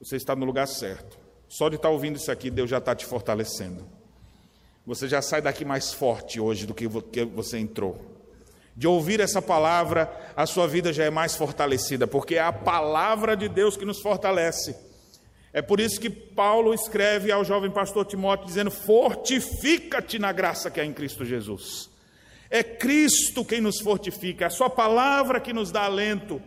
você 0.00 0.16
está 0.16 0.34
no 0.34 0.44
lugar 0.44 0.66
certo. 0.66 1.18
Só 1.48 1.68
de 1.68 1.76
estar 1.76 1.88
ouvindo 1.88 2.16
isso 2.16 2.30
aqui, 2.30 2.50
Deus 2.50 2.68
já 2.68 2.78
está 2.78 2.94
te 2.94 3.06
fortalecendo. 3.06 3.86
Você 4.86 5.08
já 5.08 5.20
sai 5.22 5.42
daqui 5.42 5.64
mais 5.64 5.92
forte 5.92 6.40
hoje 6.40 6.66
do 6.66 6.74
que 6.74 6.86
você 6.86 7.58
entrou 7.58 8.18
de 8.78 8.86
ouvir 8.86 9.18
essa 9.18 9.42
palavra, 9.42 10.08
a 10.36 10.46
sua 10.46 10.68
vida 10.68 10.92
já 10.92 11.02
é 11.02 11.10
mais 11.10 11.34
fortalecida, 11.34 12.06
porque 12.06 12.36
é 12.36 12.40
a 12.40 12.52
palavra 12.52 13.36
de 13.36 13.48
Deus 13.48 13.76
que 13.76 13.84
nos 13.84 14.00
fortalece. 14.00 14.76
É 15.52 15.60
por 15.60 15.80
isso 15.80 16.00
que 16.00 16.08
Paulo 16.08 16.72
escreve 16.72 17.32
ao 17.32 17.44
jovem 17.44 17.72
pastor 17.72 18.04
Timóteo 18.04 18.46
dizendo: 18.46 18.70
Fortifica-te 18.70 20.16
na 20.20 20.30
graça 20.30 20.70
que 20.70 20.80
há 20.80 20.84
em 20.84 20.92
Cristo 20.92 21.24
Jesus. 21.24 21.90
É 22.48 22.62
Cristo 22.62 23.44
quem 23.44 23.60
nos 23.60 23.80
fortifica, 23.80 24.44
é 24.44 24.46
a 24.46 24.50
Sua 24.50 24.70
palavra 24.70 25.40
que 25.40 25.52
nos 25.52 25.72
dá 25.72 25.82
alento. 25.82 26.40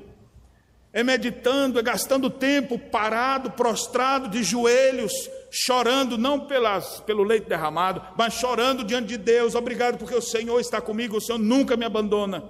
É 0.94 1.04
meditando, 1.04 1.80
é 1.80 1.84
gastando 1.84 2.30
tempo 2.30 2.78
parado, 2.78 3.52
prostrado, 3.52 4.28
de 4.28 4.44
joelhos, 4.44 5.14
chorando, 5.50 6.18
não 6.18 6.42
pelas, 6.42 7.00
pelo 7.02 7.24
leite 7.24 7.48
derramado, 7.48 8.02
mas 8.18 8.34
chorando 8.34 8.84
diante 8.84 9.08
de 9.08 9.18
Deus. 9.18 9.56
Obrigado 9.56 9.98
porque 9.98 10.16
o 10.16 10.22
Senhor 10.22 10.60
está 10.60 10.82
comigo, 10.82 11.18
o 11.18 11.22
Senhor 11.22 11.38
nunca 11.38 11.78
me 11.78 11.86
abandona. 11.86 12.44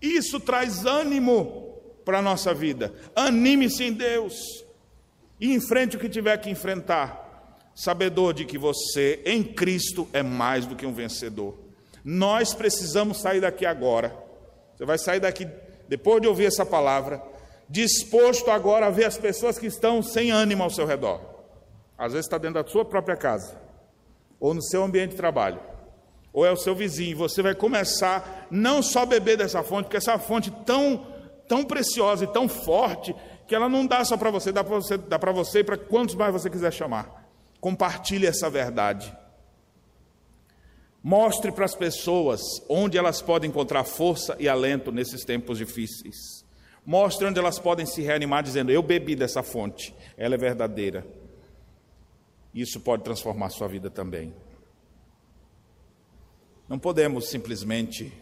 Isso 0.00 0.40
traz 0.40 0.86
ânimo 0.86 1.80
para 2.04 2.18
a 2.18 2.22
nossa 2.22 2.52
vida. 2.52 2.92
Anime-se 3.14 3.84
em 3.84 3.92
Deus 3.92 4.64
e 5.40 5.52
enfrente 5.52 5.96
o 5.96 6.00
que 6.00 6.08
tiver 6.08 6.36
que 6.38 6.50
enfrentar, 6.50 7.58
sabedor 7.74 8.34
de 8.34 8.44
que 8.44 8.58
você 8.58 9.20
em 9.24 9.42
Cristo 9.42 10.08
é 10.12 10.22
mais 10.22 10.66
do 10.66 10.76
que 10.76 10.86
um 10.86 10.92
vencedor. 10.92 11.58
Nós 12.04 12.52
precisamos 12.52 13.18
sair 13.18 13.40
daqui 13.40 13.64
agora. 13.64 14.16
Você 14.74 14.84
vai 14.84 14.98
sair 14.98 15.20
daqui 15.20 15.48
depois 15.88 16.20
de 16.20 16.28
ouvir 16.28 16.46
essa 16.46 16.64
palavra, 16.64 17.22
disposto 17.68 18.50
agora 18.50 18.86
a 18.86 18.90
ver 18.90 19.04
as 19.04 19.16
pessoas 19.16 19.58
que 19.58 19.66
estão 19.66 20.02
sem 20.02 20.30
ânimo 20.30 20.62
ao 20.62 20.70
seu 20.70 20.86
redor. 20.86 21.20
Às 21.96 22.12
vezes 22.12 22.26
está 22.26 22.38
dentro 22.38 22.62
da 22.62 22.68
sua 22.68 22.84
própria 22.84 23.16
casa, 23.16 23.56
ou 24.40 24.52
no 24.52 24.62
seu 24.62 24.82
ambiente 24.82 25.10
de 25.10 25.16
trabalho, 25.16 25.60
ou 26.32 26.44
é 26.44 26.50
o 26.50 26.56
seu 26.56 26.74
vizinho. 26.74 27.16
Você 27.16 27.42
vai 27.42 27.54
começar 27.54 28.46
não 28.50 28.82
só 28.82 29.02
a 29.02 29.06
beber 29.06 29.36
dessa 29.36 29.62
fonte, 29.62 29.84
porque 29.84 29.96
essa 29.96 30.18
fonte 30.18 30.50
tão, 30.66 31.06
tão 31.46 31.64
preciosa 31.64 32.24
e 32.24 32.28
tão 32.28 32.48
forte, 32.48 33.14
que 33.46 33.54
ela 33.54 33.68
não 33.68 33.86
dá 33.86 34.04
só 34.04 34.16
para 34.16 34.30
você, 34.30 34.50
dá 34.50 34.64
para 34.64 34.74
você, 34.76 34.96
dá 34.96 35.18
para 35.18 35.32
você 35.32 35.60
e 35.60 35.64
para 35.64 35.76
quantos 35.76 36.14
mais 36.14 36.32
você 36.32 36.48
quiser 36.48 36.72
chamar. 36.72 37.28
Compartilhe 37.60 38.26
essa 38.26 38.48
verdade. 38.50 39.16
Mostre 41.02 41.52
para 41.52 41.64
as 41.64 41.74
pessoas 41.74 42.40
onde 42.68 42.96
elas 42.96 43.20
podem 43.20 43.50
encontrar 43.50 43.84
força 43.84 44.36
e 44.38 44.48
alento 44.48 44.92
nesses 44.92 45.24
tempos 45.24 45.58
difíceis. 45.58 46.41
Mostre 46.84 47.26
onde 47.26 47.38
elas 47.38 47.58
podem 47.58 47.86
se 47.86 48.02
reanimar, 48.02 48.42
dizendo: 48.42 48.72
Eu 48.72 48.82
bebi 48.82 49.14
dessa 49.14 49.42
fonte, 49.42 49.94
ela 50.16 50.34
é 50.34 50.38
verdadeira. 50.38 51.06
Isso 52.52 52.80
pode 52.80 53.02
transformar 53.02 53.50
sua 53.50 53.68
vida 53.68 53.88
também. 53.88 54.34
Não 56.68 56.78
podemos 56.78 57.28
simplesmente 57.28 58.12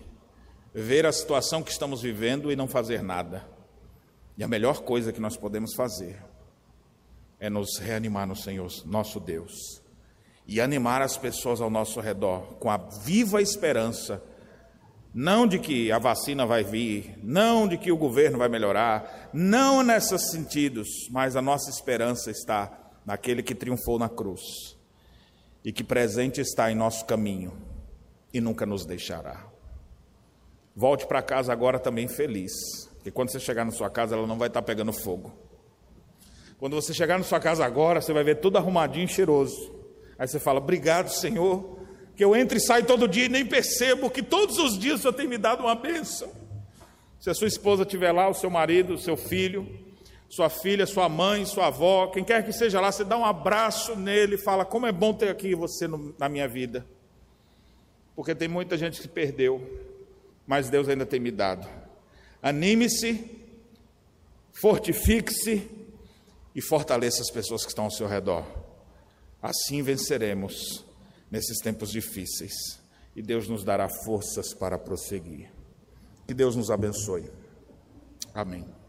ver 0.74 1.06
a 1.06 1.12
situação 1.12 1.62
que 1.62 1.70
estamos 1.70 2.02
vivendo 2.02 2.52
e 2.52 2.56
não 2.56 2.68
fazer 2.68 3.02
nada. 3.02 3.44
E 4.36 4.44
a 4.44 4.48
melhor 4.48 4.82
coisa 4.82 5.12
que 5.12 5.20
nós 5.20 5.36
podemos 5.36 5.74
fazer 5.74 6.22
é 7.38 7.50
nos 7.50 7.78
reanimar 7.78 8.26
no 8.26 8.36
Senhor, 8.36 8.70
nosso 8.84 9.18
Deus, 9.18 9.82
e 10.46 10.60
animar 10.60 11.02
as 11.02 11.16
pessoas 11.16 11.60
ao 11.60 11.70
nosso 11.70 12.00
redor 12.00 12.54
com 12.58 12.70
a 12.70 12.76
viva 12.76 13.40
esperança 13.40 14.22
não 15.12 15.46
de 15.46 15.58
que 15.58 15.90
a 15.90 15.98
vacina 15.98 16.46
vai 16.46 16.62
vir, 16.62 17.18
não 17.22 17.66
de 17.66 17.76
que 17.76 17.90
o 17.90 17.96
governo 17.96 18.38
vai 18.38 18.48
melhorar, 18.48 19.30
não 19.32 19.82
nesses 19.82 20.30
sentidos, 20.30 20.88
mas 21.10 21.34
a 21.34 21.42
nossa 21.42 21.68
esperança 21.68 22.30
está 22.30 22.92
naquele 23.04 23.42
que 23.42 23.54
triunfou 23.54 23.98
na 23.98 24.08
cruz 24.08 24.76
e 25.64 25.72
que 25.72 25.82
presente 25.82 26.40
está 26.40 26.70
em 26.70 26.74
nosso 26.74 27.04
caminho 27.04 27.52
e 28.32 28.40
nunca 28.40 28.64
nos 28.64 28.86
deixará. 28.86 29.46
Volte 30.74 31.06
para 31.06 31.20
casa 31.20 31.52
agora 31.52 31.78
também 31.78 32.06
feliz, 32.06 32.52
porque 32.94 33.10
quando 33.10 33.30
você 33.30 33.40
chegar 33.40 33.64
na 33.64 33.72
sua 33.72 33.90
casa 33.90 34.14
ela 34.14 34.26
não 34.26 34.38
vai 34.38 34.48
estar 34.48 34.62
pegando 34.62 34.92
fogo. 34.92 35.32
Quando 36.58 36.76
você 36.76 36.94
chegar 36.94 37.18
na 37.18 37.24
sua 37.24 37.40
casa 37.40 37.64
agora, 37.64 38.00
você 38.00 38.12
vai 38.12 38.22
ver 38.22 38.36
tudo 38.36 38.58
arrumadinho 38.58 39.06
e 39.06 39.08
cheiroso. 39.08 39.74
Aí 40.18 40.28
você 40.28 40.38
fala: 40.38 40.58
Obrigado, 40.58 41.08
Senhor, 41.08 41.79
que 42.20 42.24
eu 42.24 42.36
entro 42.36 42.58
e 42.58 42.60
saio 42.60 42.84
todo 42.84 43.08
dia 43.08 43.24
e 43.24 43.28
nem 43.30 43.46
percebo 43.46 44.10
que 44.10 44.22
todos 44.22 44.58
os 44.58 44.78
dias 44.78 44.98
o 44.98 45.02
Senhor 45.04 45.14
tem 45.14 45.26
me 45.26 45.38
dado 45.38 45.62
uma 45.62 45.74
bênção. 45.74 46.30
Se 47.18 47.30
a 47.30 47.34
sua 47.34 47.48
esposa 47.48 47.82
estiver 47.82 48.12
lá, 48.12 48.28
o 48.28 48.34
seu 48.34 48.50
marido, 48.50 48.92
o 48.92 48.98
seu 48.98 49.16
filho, 49.16 49.66
sua 50.28 50.50
filha, 50.50 50.84
sua 50.84 51.08
mãe, 51.08 51.46
sua 51.46 51.68
avó, 51.68 52.08
quem 52.08 52.22
quer 52.22 52.44
que 52.44 52.52
seja 52.52 52.78
lá, 52.78 52.92
você 52.92 53.04
dá 53.04 53.16
um 53.16 53.24
abraço 53.24 53.96
nele 53.96 54.34
e 54.34 54.38
fala: 54.38 54.66
Como 54.66 54.86
é 54.86 54.92
bom 54.92 55.14
ter 55.14 55.30
aqui 55.30 55.54
você 55.54 55.88
no, 55.88 56.14
na 56.18 56.28
minha 56.28 56.46
vida. 56.46 56.84
Porque 58.14 58.34
tem 58.34 58.48
muita 58.48 58.76
gente 58.76 59.00
que 59.00 59.08
perdeu, 59.08 59.80
mas 60.46 60.68
Deus 60.68 60.90
ainda 60.90 61.06
tem 61.06 61.18
me 61.18 61.30
dado. 61.30 61.66
Anime-se, 62.42 63.30
fortifique-se 64.52 65.66
e 66.54 66.60
fortaleça 66.60 67.22
as 67.22 67.30
pessoas 67.30 67.62
que 67.62 67.70
estão 67.70 67.84
ao 67.84 67.90
seu 67.90 68.06
redor. 68.06 68.44
Assim 69.40 69.82
venceremos 69.82 70.89
nesses 71.30 71.58
tempos 71.58 71.90
difíceis 71.90 72.80
e 73.14 73.22
Deus 73.22 73.48
nos 73.48 73.64
dará 73.64 73.88
forças 73.88 74.54
para 74.54 74.78
prosseguir. 74.78 75.50
Que 76.26 76.34
Deus 76.34 76.54
nos 76.56 76.70
abençoe. 76.70 77.30
Amém. 78.32 78.79